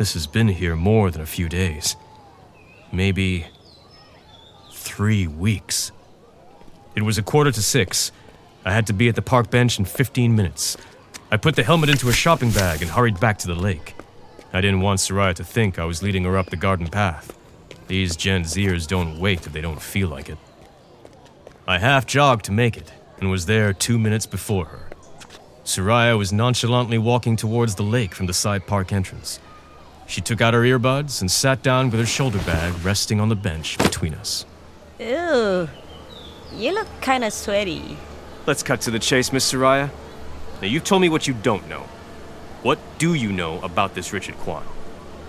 This 0.00 0.14
has 0.14 0.26
been 0.26 0.48
here 0.48 0.76
more 0.76 1.10
than 1.10 1.20
a 1.20 1.26
few 1.26 1.46
days. 1.46 1.94
Maybe 2.90 3.48
three 4.72 5.26
weeks. 5.26 5.92
It 6.94 7.02
was 7.02 7.18
a 7.18 7.22
quarter 7.22 7.52
to 7.52 7.62
six. 7.62 8.10
I 8.64 8.72
had 8.72 8.86
to 8.86 8.94
be 8.94 9.10
at 9.10 9.14
the 9.14 9.20
park 9.20 9.50
bench 9.50 9.78
in 9.78 9.84
15 9.84 10.34
minutes. 10.34 10.78
I 11.30 11.36
put 11.36 11.54
the 11.54 11.62
helmet 11.62 11.90
into 11.90 12.08
a 12.08 12.14
shopping 12.14 12.50
bag 12.50 12.80
and 12.80 12.90
hurried 12.90 13.20
back 13.20 13.36
to 13.40 13.46
the 13.46 13.54
lake. 13.54 13.94
I 14.54 14.62
didn't 14.62 14.80
want 14.80 15.00
Soraya 15.00 15.34
to 15.34 15.44
think 15.44 15.78
I 15.78 15.84
was 15.84 16.02
leading 16.02 16.24
her 16.24 16.38
up 16.38 16.48
the 16.48 16.56
garden 16.56 16.86
path. 16.86 17.36
These 17.86 18.16
Gen 18.16 18.44
Zers 18.44 18.86
don't 18.86 19.20
wait 19.20 19.46
if 19.46 19.52
they 19.52 19.60
don't 19.60 19.82
feel 19.82 20.08
like 20.08 20.30
it. 20.30 20.38
I 21.68 21.78
half 21.78 22.06
jogged 22.06 22.46
to 22.46 22.52
make 22.52 22.78
it 22.78 22.90
and 23.18 23.30
was 23.30 23.44
there 23.44 23.74
two 23.74 23.98
minutes 23.98 24.24
before 24.24 24.64
her. 24.64 24.88
Soraya 25.64 26.16
was 26.16 26.32
nonchalantly 26.32 26.96
walking 26.96 27.36
towards 27.36 27.74
the 27.74 27.82
lake 27.82 28.14
from 28.14 28.24
the 28.24 28.32
side 28.32 28.66
park 28.66 28.94
entrance. 28.94 29.38
She 30.10 30.20
took 30.20 30.40
out 30.40 30.54
her 30.54 30.62
earbuds 30.62 31.20
and 31.20 31.30
sat 31.30 31.62
down 31.62 31.88
with 31.88 32.00
her 32.00 32.06
shoulder 32.06 32.38
bag 32.38 32.74
resting 32.84 33.20
on 33.20 33.28
the 33.28 33.36
bench 33.36 33.78
between 33.78 34.12
us. 34.14 34.44
Ew. 34.98 35.68
You 36.52 36.74
look 36.74 36.88
kind 37.00 37.22
of 37.22 37.32
sweaty. 37.32 37.96
Let's 38.44 38.64
cut 38.64 38.80
to 38.82 38.90
the 38.90 38.98
chase, 38.98 39.32
Miss 39.32 39.50
Soraya. 39.52 39.88
Now, 40.60 40.66
you've 40.66 40.82
told 40.82 41.00
me 41.00 41.08
what 41.08 41.28
you 41.28 41.34
don't 41.34 41.68
know. 41.68 41.82
What 42.62 42.80
do 42.98 43.14
you 43.14 43.30
know 43.30 43.60
about 43.60 43.94
this 43.94 44.12
Richard 44.12 44.34
Kwan? 44.38 44.66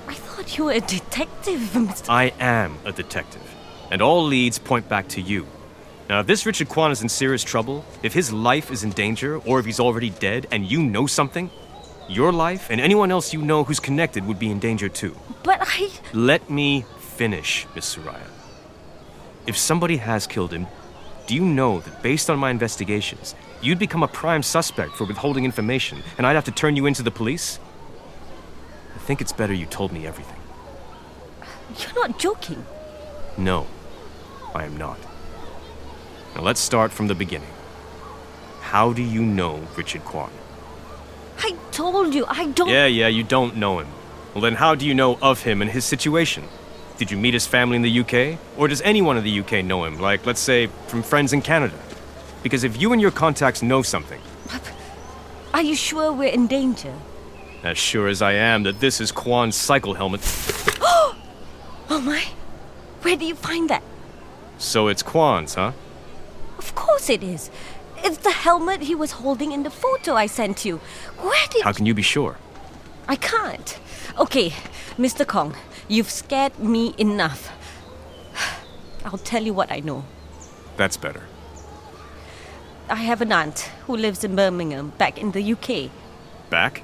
I 0.07 0.15
thought 0.15 0.57
you 0.57 0.63
were 0.63 0.71
a 0.71 0.81
detective, 0.81 1.59
Mr. 1.73 2.09
I 2.09 2.33
am 2.39 2.79
a 2.83 2.91
detective, 2.91 3.53
and 3.91 4.01
all 4.01 4.23
leads 4.23 4.57
point 4.57 4.89
back 4.89 5.07
to 5.09 5.21
you. 5.21 5.45
Now, 6.09 6.21
if 6.21 6.25
this 6.25 6.47
Richard 6.47 6.69
Kwan 6.69 6.91
is 6.91 7.03
in 7.03 7.07
serious 7.07 7.43
trouble, 7.43 7.85
if 8.01 8.13
his 8.13 8.33
life 8.33 8.71
is 8.71 8.83
in 8.83 8.89
danger, 8.89 9.37
or 9.45 9.59
if 9.59 9.65
he's 9.67 9.79
already 9.79 10.09
dead 10.09 10.47
and 10.49 10.65
you 10.65 10.81
know 10.81 11.05
something, 11.05 11.51
your 12.09 12.31
life 12.31 12.69
and 12.69 12.81
anyone 12.81 13.11
else 13.11 13.33
you 13.33 13.41
know 13.41 13.63
who's 13.63 13.79
connected 13.79 14.25
would 14.25 14.39
be 14.39 14.51
in 14.51 14.59
danger 14.59 14.89
too. 14.89 15.15
But 15.43 15.59
I. 15.61 15.89
Let 16.13 16.49
me 16.49 16.85
finish, 16.99 17.67
Miss 17.75 17.95
Soraya. 17.95 18.27
If 19.47 19.57
somebody 19.57 19.97
has 19.97 20.27
killed 20.27 20.53
him, 20.53 20.67
do 21.27 21.35
you 21.35 21.45
know 21.45 21.79
that 21.79 22.01
based 22.03 22.29
on 22.29 22.39
my 22.39 22.49
investigations, 22.49 23.35
you'd 23.61 23.79
become 23.79 24.03
a 24.03 24.07
prime 24.07 24.43
suspect 24.43 24.93
for 24.93 25.05
withholding 25.05 25.45
information 25.45 26.03
and 26.17 26.27
I'd 26.27 26.35
have 26.35 26.45
to 26.45 26.51
turn 26.51 26.75
you 26.75 26.85
into 26.85 27.03
the 27.03 27.11
police? 27.11 27.59
I 28.95 28.99
think 28.99 29.21
it's 29.21 29.31
better 29.31 29.53
you 29.53 29.65
told 29.65 29.91
me 29.91 30.05
everything. 30.05 30.39
You're 31.77 31.95
not 31.95 32.19
joking. 32.19 32.65
No, 33.37 33.67
I 34.53 34.65
am 34.65 34.77
not. 34.77 34.99
Now 36.35 36.41
let's 36.41 36.59
start 36.59 36.91
from 36.91 37.07
the 37.07 37.15
beginning. 37.15 37.49
How 38.61 38.93
do 38.93 39.01
you 39.01 39.21
know 39.21 39.67
Richard 39.75 40.03
Kwan? 40.03 40.31
I 41.43 41.55
told 41.71 42.13
you, 42.13 42.25
I 42.27 42.47
don't. 42.47 42.69
Yeah, 42.69 42.85
yeah, 42.85 43.07
you 43.07 43.23
don't 43.23 43.55
know 43.57 43.79
him. 43.79 43.87
Well, 44.33 44.41
then 44.41 44.55
how 44.55 44.75
do 44.75 44.85
you 44.85 44.93
know 44.93 45.17
of 45.21 45.41
him 45.43 45.61
and 45.61 45.69
his 45.71 45.83
situation? 45.85 46.43
Did 46.97 47.09
you 47.11 47.17
meet 47.17 47.33
his 47.33 47.47
family 47.47 47.75
in 47.75 47.81
the 47.81 47.99
UK? 48.01 48.37
Or 48.57 48.67
does 48.67 48.81
anyone 48.81 49.17
in 49.17 49.23
the 49.23 49.39
UK 49.39 49.65
know 49.65 49.83
him, 49.85 49.99
like, 49.99 50.25
let's 50.25 50.39
say, 50.39 50.67
from 50.87 51.01
friends 51.03 51.33
in 51.33 51.41
Canada? 51.41 51.77
Because 52.43 52.63
if 52.63 52.79
you 52.79 52.93
and 52.93 53.01
your 53.01 53.11
contacts 53.11 53.61
know 53.61 53.81
something, 53.81 54.21
Are 55.53 55.61
you 55.63 55.75
sure 55.75 56.13
we're 56.13 56.31
in 56.33 56.47
danger? 56.47 56.93
as 57.63 57.77
sure 57.77 58.07
as 58.07 58.21
I 58.23 58.33
am 58.33 58.63
that 58.63 58.79
this 58.79 58.99
is 59.01 59.11
Kwan's 59.11 59.55
cycle 59.55 59.93
helmet, 59.93 60.21
oh 60.81 61.15
my. 61.89 62.23
Where 63.03 63.15
do 63.15 63.25
you 63.25 63.35
find 63.35 63.69
that? 63.69 63.83
so 64.57 64.87
it's 64.87 65.01
Kwan's, 65.03 65.55
huh? 65.55 65.71
Of 66.57 66.73
course 66.75 67.09
it 67.09 67.23
is. 67.23 67.49
It's 68.03 68.17
the 68.17 68.31
helmet 68.31 68.81
he 68.81 68.95
was 68.95 69.11
holding 69.11 69.51
in 69.51 69.63
the 69.63 69.69
photo 69.69 70.15
I 70.15 70.25
sent 70.25 70.65
you. 70.65 70.77
Where 71.19 71.47
did. 71.49 71.63
How 71.63 71.73
can 71.73 71.85
you 71.85 71.93
be 71.93 72.01
sure? 72.01 72.37
I 73.07 73.15
can't. 73.15 73.79
Okay, 74.17 74.53
Mr. 74.97 75.25
Kong, 75.25 75.55
you've 75.87 76.09
scared 76.09 76.57
me 76.59 76.95
enough. 76.97 77.51
I'll 79.05 79.17
tell 79.19 79.43
you 79.43 79.53
what 79.53 79.71
I 79.71 79.79
know. 79.79 80.05
That's 80.77 80.97
better. 80.97 81.23
I 82.89 82.95
have 82.95 83.21
an 83.21 83.31
aunt 83.31 83.69
who 83.85 83.95
lives 83.95 84.23
in 84.23 84.35
Birmingham, 84.35 84.89
back 84.97 85.17
in 85.17 85.31
the 85.31 85.53
UK. 85.53 85.91
Back? 86.49 86.83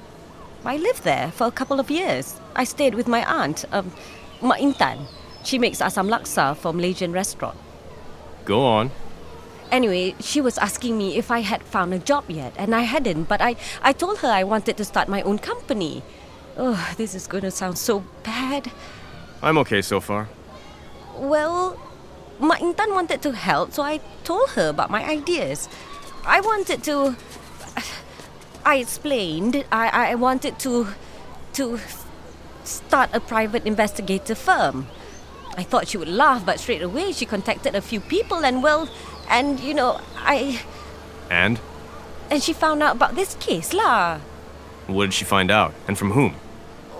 I 0.64 0.76
lived 0.76 1.04
there 1.04 1.30
for 1.32 1.46
a 1.46 1.50
couple 1.50 1.80
of 1.80 1.90
years. 1.90 2.40
I 2.54 2.64
stayed 2.64 2.94
with 2.94 3.08
my 3.08 3.24
aunt, 3.24 3.64
um, 3.72 3.92
Mak 4.42 4.60
Intan. 4.60 5.06
She 5.44 5.58
makes 5.58 5.80
asam 5.80 6.08
laksa 6.08 6.56
for 6.56 6.72
Malaysian 6.72 7.12
restaurant. 7.12 7.58
Go 8.44 8.64
on. 8.64 8.90
Anyway, 9.70 10.14
she 10.20 10.40
was 10.40 10.58
asking 10.58 10.96
me 10.96 11.16
if 11.16 11.30
I 11.30 11.40
had 11.40 11.62
found 11.62 11.92
a 11.92 11.98
job 11.98 12.24
yet, 12.28 12.54
and 12.56 12.74
I 12.74 12.82
hadn't, 12.82 13.24
but 13.24 13.40
I, 13.40 13.56
I 13.82 13.92
told 13.92 14.18
her 14.18 14.28
I 14.28 14.44
wanted 14.44 14.76
to 14.76 14.84
start 14.84 15.08
my 15.08 15.22
own 15.22 15.38
company. 15.38 16.02
Oh, 16.56 16.94
this 16.96 17.14
is 17.14 17.26
going 17.26 17.44
to 17.44 17.50
sound 17.50 17.78
so 17.78 18.04
bad. 18.22 18.70
I'm 19.42 19.58
okay 19.58 19.82
so 19.82 20.00
far. 20.00 20.28
Well, 21.16 21.78
Ma 22.40 22.56
Intan 22.56 22.94
wanted 22.94 23.22
to 23.22 23.32
help, 23.32 23.72
so 23.72 23.82
I 23.82 24.00
told 24.24 24.50
her 24.50 24.68
about 24.70 24.90
my 24.90 25.04
ideas. 25.04 25.68
I 26.24 26.40
wanted 26.40 26.82
to. 26.84 27.16
I 28.64 28.76
explained 28.76 29.64
I, 29.70 30.12
I 30.12 30.14
wanted 30.14 30.58
to. 30.60 30.88
to 31.54 31.78
start 32.64 33.08
a 33.14 33.20
private 33.20 33.64
investigator 33.64 34.34
firm. 34.34 34.86
I 35.56 35.64
thought 35.64 35.88
she 35.88 35.96
would 35.96 36.08
laugh, 36.08 36.44
but 36.44 36.60
straight 36.60 36.82
away 36.82 37.12
she 37.12 37.24
contacted 37.24 37.74
a 37.74 37.80
few 37.80 37.98
people, 37.98 38.44
and 38.44 38.62
well, 38.62 38.88
and 39.28 39.60
you 39.60 39.74
know, 39.74 40.00
I. 40.16 40.60
And? 41.30 41.60
And 42.30 42.42
she 42.42 42.52
found 42.52 42.82
out 42.82 42.96
about 42.96 43.14
this 43.14 43.34
case, 43.36 43.72
lah. 43.72 44.20
What 44.86 45.06
did 45.06 45.14
she 45.14 45.24
find 45.24 45.50
out? 45.50 45.74
And 45.86 45.96
from 45.96 46.12
whom? 46.12 46.34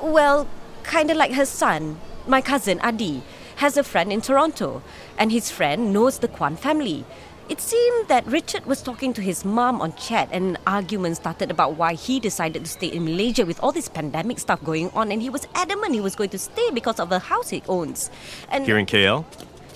Well, 0.03 0.47
kinda 0.85 1.15
like 1.15 1.33
her 1.33 1.47
son, 1.47 1.99
my 2.27 2.41
cousin 2.41 2.81
Adi, 2.81 3.23
has 3.57 3.77
a 3.77 3.83
friend 3.83 4.13
in 4.13 4.21
Toronto, 4.21 4.83
and 5.19 5.33
his 5.33 5.51
friend 5.51 5.93
knows 5.93 6.19
the 6.19 6.29
Kwan 6.29 6.57
family. 6.57 7.05
It 7.49 7.61
seemed 7.61 8.09
that 8.09 8.27
Richard 8.27 8.67
was 8.67 8.83
talking 8.83 9.15
to 9.15 9.23
his 9.23 9.43
mom 9.43 9.81
on 9.81 9.95
chat, 9.97 10.29
and 10.31 10.57
an 10.57 10.59
argument 10.67 11.17
started 11.17 11.51
about 11.51 11.77
why 11.77 11.95
he 11.95 12.21
decided 12.21 12.65
to 12.65 12.71
stay 12.71 12.89
in 12.89 13.05
Malaysia 13.05 13.47
with 13.47 13.59
all 13.65 13.73
this 13.73 13.89
pandemic 13.89 14.39
stuff 14.39 14.63
going 14.63 14.91
on, 14.91 15.11
and 15.11 15.23
he 15.23 15.31
was 15.31 15.49
adamant 15.55 15.95
he 15.95 16.01
was 16.01 16.15
going 16.15 16.29
to 16.31 16.39
stay 16.39 16.71
because 16.71 17.01
of 17.01 17.09
the 17.09 17.19
house 17.19 17.49
he 17.49 17.63
owns. 17.67 18.11
And 18.53 18.67
Here 18.67 18.77
in 18.77 18.85
KL? 18.85 19.25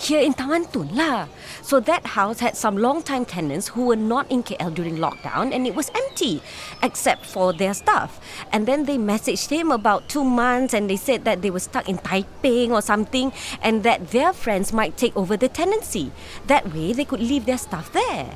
Here 0.03 0.21
in 0.21 0.35
Taman 0.35 0.67
Tun 0.67 0.91
lah. 0.95 1.29
So 1.63 1.79
that 1.81 2.19
house 2.19 2.41
had 2.41 2.57
some 2.57 2.77
long-time 2.77 3.25
tenants 3.25 3.69
who 3.69 3.87
were 3.87 3.97
not 3.97 4.31
in 4.31 4.43
KL 4.43 4.75
during 4.75 4.99
lockdown 4.99 5.55
and 5.55 5.67
it 5.67 5.75
was 5.75 5.91
empty 5.95 6.43
except 6.83 7.25
for 7.25 7.53
their 7.53 7.75
stuff. 7.75 8.19
And 8.51 8.67
then 8.67 8.85
they 8.85 8.99
messaged 8.99 9.51
him 9.51 9.71
about 9.71 10.09
two 10.09 10.25
months 10.25 10.75
and 10.75 10.91
they 10.91 10.97
said 10.97 11.25
that 11.25 11.43
they 11.43 11.51
were 11.51 11.63
stuck 11.63 11.89
in 11.89 11.99
Taipei 11.99 12.71
or 12.71 12.83
something 12.83 13.33
and 13.63 13.83
that 13.85 14.11
their 14.11 14.33
friends 14.33 14.73
might 14.73 14.97
take 14.97 15.17
over 15.17 15.37
the 15.37 15.49
tenancy. 15.49 16.11
That 16.47 16.75
way 16.75 16.93
they 16.93 17.05
could 17.05 17.21
leave 17.21 17.47
their 17.47 17.59
stuff 17.59 17.93
there. 17.93 18.35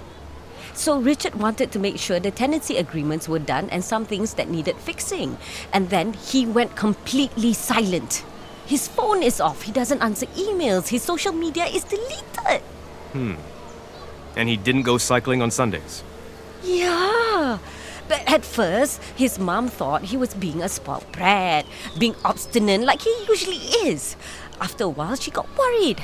So 0.76 1.00
Richard 1.00 1.34
wanted 1.34 1.72
to 1.72 1.78
make 1.78 1.98
sure 1.98 2.20
the 2.20 2.30
tenancy 2.30 2.76
agreements 2.76 3.28
were 3.28 3.40
done 3.40 3.70
and 3.70 3.82
some 3.82 4.04
things 4.04 4.34
that 4.34 4.50
needed 4.50 4.76
fixing. 4.76 5.38
And 5.72 5.88
then 5.88 6.12
he 6.12 6.44
went 6.44 6.76
completely 6.76 7.54
silent. 7.54 8.24
His 8.66 8.88
phone 8.88 9.22
is 9.22 9.40
off. 9.40 9.62
He 9.62 9.72
doesn't 9.72 10.02
answer 10.02 10.26
emails. 10.34 10.88
His 10.88 11.02
social 11.02 11.32
media 11.32 11.66
is 11.66 11.84
deleted. 11.84 12.60
Hmm. 13.14 13.34
And 14.36 14.48
he 14.48 14.56
didn't 14.56 14.82
go 14.82 14.98
cycling 14.98 15.40
on 15.40 15.50
Sundays. 15.50 16.02
Yeah. 16.62 17.58
But 18.08 18.22
at 18.26 18.44
first, 18.44 19.02
his 19.14 19.38
mom 19.38 19.68
thought 19.68 20.10
he 20.10 20.16
was 20.16 20.34
being 20.34 20.62
a 20.62 20.68
spoiled 20.68 21.10
brat, 21.12 21.66
being 21.98 22.14
obstinate 22.24 22.82
like 22.82 23.02
he 23.02 23.14
usually 23.28 23.62
is. 23.86 24.16
After 24.60 24.84
a 24.84 24.88
while, 24.88 25.16
she 25.16 25.30
got 25.30 25.46
worried. 25.56 26.02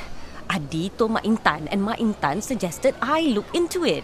Adi 0.49 0.89
told 0.89 1.11
Ma 1.11 1.19
Intan, 1.21 1.67
and 1.71 1.83
Ma 1.83 1.95
Intan 1.95 2.43
suggested 2.43 2.95
I 3.01 3.21
look 3.21 3.47
into 3.55 3.85
it. 3.85 4.03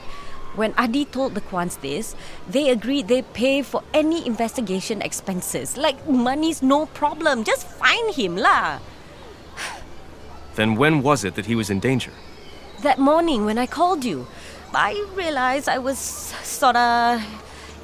When 0.55 0.73
Adi 0.77 1.05
told 1.05 1.35
the 1.35 1.41
Kwans 1.41 1.79
this, 1.81 2.15
they 2.47 2.69
agreed 2.69 3.07
they 3.07 3.21
pay 3.21 3.61
for 3.61 3.83
any 3.93 4.25
investigation 4.25 5.01
expenses. 5.01 5.77
Like 5.77 6.07
money's 6.07 6.61
no 6.61 6.87
problem, 6.87 7.43
just 7.43 7.67
find 7.67 8.13
him 8.13 8.35
lah. 8.35 8.79
Then 10.55 10.75
when 10.75 11.01
was 11.01 11.23
it 11.23 11.35
that 11.35 11.45
he 11.45 11.55
was 11.55 11.69
in 11.69 11.79
danger? 11.79 12.11
That 12.81 12.99
morning 12.99 13.45
when 13.45 13.57
I 13.57 13.67
called 13.67 14.03
you, 14.03 14.27
I 14.73 15.05
realized 15.15 15.69
I 15.69 15.79
was 15.79 15.97
sorta 15.99 17.23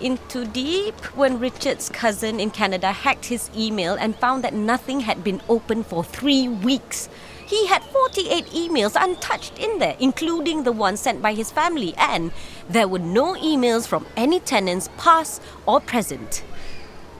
in 0.01 0.19
too 0.27 0.45
deep 0.45 0.95
when 1.15 1.39
Richard's 1.39 1.89
cousin 1.89 2.39
in 2.39 2.51
Canada 2.51 2.91
hacked 2.91 3.25
his 3.25 3.49
email 3.55 3.95
and 3.95 4.15
found 4.15 4.43
that 4.43 4.53
nothing 4.53 5.01
had 5.01 5.23
been 5.23 5.41
open 5.47 5.83
for 5.83 6.03
three 6.03 6.47
weeks. 6.47 7.09
He 7.45 7.67
had 7.67 7.83
48 7.83 8.45
emails 8.47 8.97
untouched 8.99 9.59
in 9.59 9.77
there, 9.79 9.95
including 9.99 10.63
the 10.63 10.71
ones 10.71 10.99
sent 10.99 11.21
by 11.21 11.33
his 11.33 11.51
family, 11.51 11.93
and 11.97 12.31
there 12.67 12.87
were 12.87 12.99
no 12.99 13.35
emails 13.35 13.87
from 13.87 14.07
any 14.17 14.39
tenants, 14.39 14.89
past 14.97 15.41
or 15.65 15.79
present. 15.79 16.43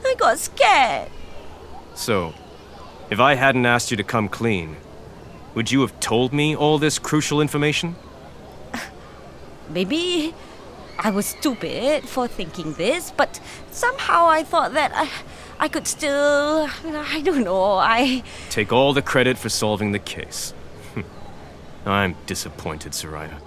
I 0.04 0.14
got 0.18 0.38
scared. 0.38 1.10
So, 1.94 2.34
if 3.08 3.20
I 3.20 3.34
hadn't 3.34 3.66
asked 3.66 3.90
you 3.90 3.96
to 3.96 4.04
come 4.04 4.28
clean, 4.28 4.76
would 5.54 5.70
you 5.70 5.80
have 5.80 5.98
told 6.00 6.32
me 6.32 6.56
all 6.56 6.78
this 6.78 6.98
crucial 6.98 7.40
information? 7.40 7.96
Maybe 9.70 10.34
I 10.98 11.10
was 11.10 11.26
stupid 11.26 12.08
for 12.08 12.26
thinking 12.26 12.72
this, 12.74 13.12
but 13.16 13.40
somehow 13.70 14.26
I 14.28 14.42
thought 14.42 14.72
that 14.74 14.92
I, 14.94 15.08
I 15.58 15.68
could 15.68 15.86
still. 15.86 16.68
I 16.84 17.20
don't 17.22 17.44
know, 17.44 17.74
I. 17.74 18.22
Take 18.50 18.72
all 18.72 18.92
the 18.92 19.02
credit 19.02 19.38
for 19.38 19.48
solving 19.48 19.92
the 19.92 19.98
case. 19.98 20.54
I'm 21.86 22.16
disappointed, 22.26 22.92
Soraya. 22.92 23.40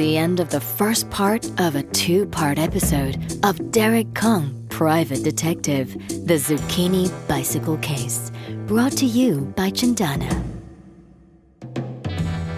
The 0.00 0.16
end 0.16 0.40
of 0.40 0.48
the 0.48 0.62
first 0.62 1.10
part 1.10 1.44
of 1.60 1.76
a 1.76 1.82
two 1.82 2.24
part 2.24 2.58
episode 2.58 3.18
of 3.44 3.70
Derek 3.70 4.14
Kong, 4.14 4.66
Private 4.70 5.22
Detective 5.22 5.92
The 6.26 6.36
Zucchini 6.36 7.10
Bicycle 7.28 7.76
Case, 7.76 8.32
brought 8.66 8.92
to 8.92 9.04
you 9.04 9.52
by 9.58 9.70
Cendana. 9.70 10.42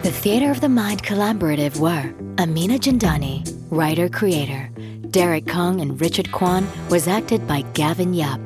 The 0.05 0.13
Theatre 0.13 0.53
of 0.53 0.61
the 0.61 0.69
Mind 0.69 1.03
Collaborative 1.03 1.81
were 1.81 2.15
Amina 2.41 2.79
Jindani, 2.79 3.43
writer 3.71 4.09
creator. 4.09 4.71
Derek 5.11 5.49
Kong 5.49 5.81
and 5.81 6.01
Richard 6.01 6.31
Kwan 6.31 6.65
was 6.91 7.09
acted 7.09 7.49
by 7.49 7.63
Gavin 7.73 8.15
Yap. 8.15 8.39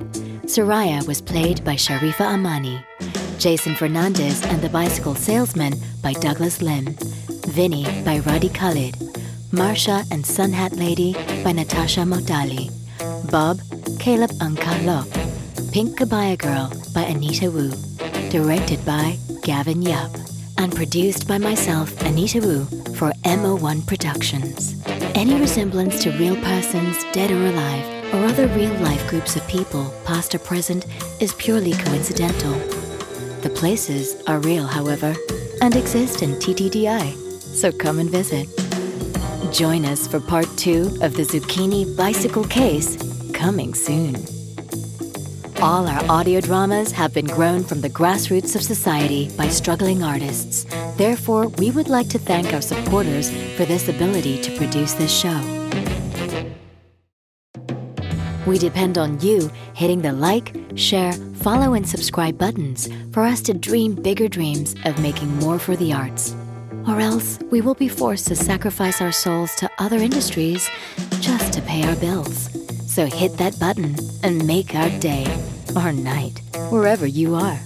Soraya 0.46 1.06
was 1.06 1.20
played 1.20 1.62
by 1.66 1.74
Sharifah 1.74 2.32
Amani. 2.32 2.82
Jason 3.38 3.74
Fernandez 3.74 4.42
and 4.44 4.62
the 4.62 4.68
Bicycle 4.68 5.14
Salesman 5.14 5.74
by 6.02 6.12
Douglas 6.14 6.62
Lim. 6.62 6.86
Vinny 7.48 7.84
by 8.02 8.20
Radhi 8.20 8.52
Khalid. 8.52 8.94
Marsha 9.52 10.10
and 10.10 10.24
Sun 10.24 10.52
Hat 10.52 10.72
Lady 10.72 11.12
by 11.44 11.52
Natasha 11.52 12.00
Mohdali. 12.00 12.70
Bob, 13.30 13.60
Caleb 13.98 14.30
Ng 14.40 14.56
Kah 14.56 14.80
Lok. 14.84 15.08
Pink 15.72 15.98
Kebaya 15.98 16.38
Girl 16.38 16.72
by 16.94 17.02
Anita 17.02 17.50
Woo. 17.50 17.70
Directed 18.30 18.84
by 18.86 19.18
Gavin 19.42 19.82
Yap. 19.82 20.10
And 20.58 20.74
produced 20.74 21.28
by 21.28 21.36
myself, 21.36 22.00
Anita 22.02 22.40
Woo, 22.40 22.64
for 22.94 23.12
MO1 23.24 23.86
Productions. 23.86 24.82
Any 25.14 25.38
resemblance 25.38 26.02
to 26.02 26.10
real 26.12 26.36
persons, 26.36 27.04
dead 27.12 27.30
or 27.30 27.46
alive, 27.46 28.14
or 28.14 28.24
other 28.24 28.46
real 28.48 28.72
life 28.80 29.06
groups 29.08 29.36
of 29.36 29.46
people, 29.46 29.92
past 30.04 30.34
or 30.34 30.38
present, 30.38 30.86
is 31.20 31.34
purely 31.34 31.72
coincidental. 31.72 32.75
The 33.46 33.54
places 33.54 34.20
are 34.26 34.40
real, 34.40 34.66
however, 34.66 35.14
and 35.62 35.76
exist 35.76 36.20
in 36.20 36.30
TTDI, 36.30 37.12
so 37.40 37.70
come 37.70 38.00
and 38.00 38.10
visit. 38.10 38.48
Join 39.52 39.84
us 39.84 40.08
for 40.08 40.18
part 40.18 40.48
two 40.56 40.98
of 41.00 41.14
the 41.14 41.22
Zucchini 41.22 41.96
Bicycle 41.96 42.42
Case, 42.42 42.98
coming 43.32 43.72
soon. 43.72 44.16
All 45.62 45.86
our 45.86 46.04
audio 46.10 46.40
dramas 46.40 46.90
have 46.90 47.14
been 47.14 47.26
grown 47.26 47.62
from 47.62 47.82
the 47.82 47.88
grassroots 47.88 48.56
of 48.56 48.64
society 48.64 49.30
by 49.36 49.46
struggling 49.46 50.02
artists. 50.02 50.66
Therefore, 50.96 51.46
we 51.46 51.70
would 51.70 51.88
like 51.88 52.08
to 52.08 52.18
thank 52.18 52.52
our 52.52 52.60
supporters 52.60 53.30
for 53.56 53.64
this 53.64 53.88
ability 53.88 54.42
to 54.42 54.56
produce 54.56 54.94
this 54.94 55.16
show. 55.16 55.65
We 58.46 58.58
depend 58.58 58.96
on 58.96 59.20
you 59.20 59.50
hitting 59.74 60.02
the 60.02 60.12
like, 60.12 60.54
share, 60.76 61.12
follow, 61.12 61.74
and 61.74 61.86
subscribe 61.86 62.38
buttons 62.38 62.88
for 63.12 63.24
us 63.24 63.40
to 63.42 63.54
dream 63.54 63.94
bigger 63.94 64.28
dreams 64.28 64.76
of 64.84 65.00
making 65.00 65.34
more 65.38 65.58
for 65.58 65.74
the 65.74 65.92
arts. 65.92 66.34
Or 66.86 67.00
else 67.00 67.40
we 67.50 67.60
will 67.60 67.74
be 67.74 67.88
forced 67.88 68.28
to 68.28 68.36
sacrifice 68.36 69.00
our 69.00 69.10
souls 69.10 69.52
to 69.56 69.70
other 69.78 69.96
industries 69.96 70.70
just 71.20 71.52
to 71.54 71.62
pay 71.62 71.82
our 71.82 71.96
bills. 71.96 72.48
So 72.86 73.06
hit 73.06 73.36
that 73.38 73.58
button 73.58 73.96
and 74.22 74.46
make 74.46 74.76
our 74.76 74.90
day 75.00 75.26
or 75.74 75.92
night, 75.92 76.40
wherever 76.70 77.06
you 77.06 77.34
are. 77.34 77.56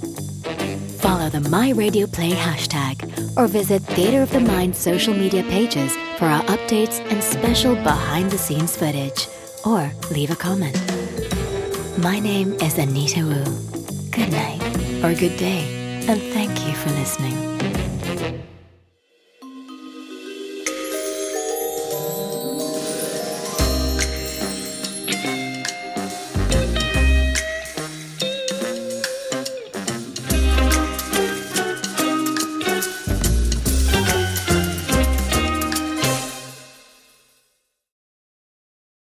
Follow 1.01 1.29
the 1.29 1.47
My 1.51 1.71
Radio 1.71 2.07
Play 2.07 2.31
hashtag 2.31 3.37
or 3.37 3.47
visit 3.47 3.83
Theater 3.83 4.23
of 4.23 4.31
the 4.31 4.41
Mind 4.41 4.75
social 4.75 5.13
media 5.13 5.43
pages 5.43 5.95
for 6.19 6.25
our 6.25 6.43
updates 6.45 7.01
and 7.11 7.23
special 7.23 7.75
behind 7.75 8.31
the 8.31 8.39
scenes 8.39 8.77
footage. 8.77 9.27
Or 9.65 9.93
leave 10.11 10.31
a 10.31 10.37
comment. 10.37 10.77
My 11.99 12.19
name 12.19 12.55
is 12.55 12.79
Anita 12.79 13.21
Woo. 13.21 13.45
Good 14.11 14.33
night 14.33 14.63
or 15.05 15.15
good 15.15 15.37
day, 15.37 16.05
and 16.09 16.21
thank 16.33 16.67
you 16.67 16.73
for 16.75 16.91
listening. 16.91 17.70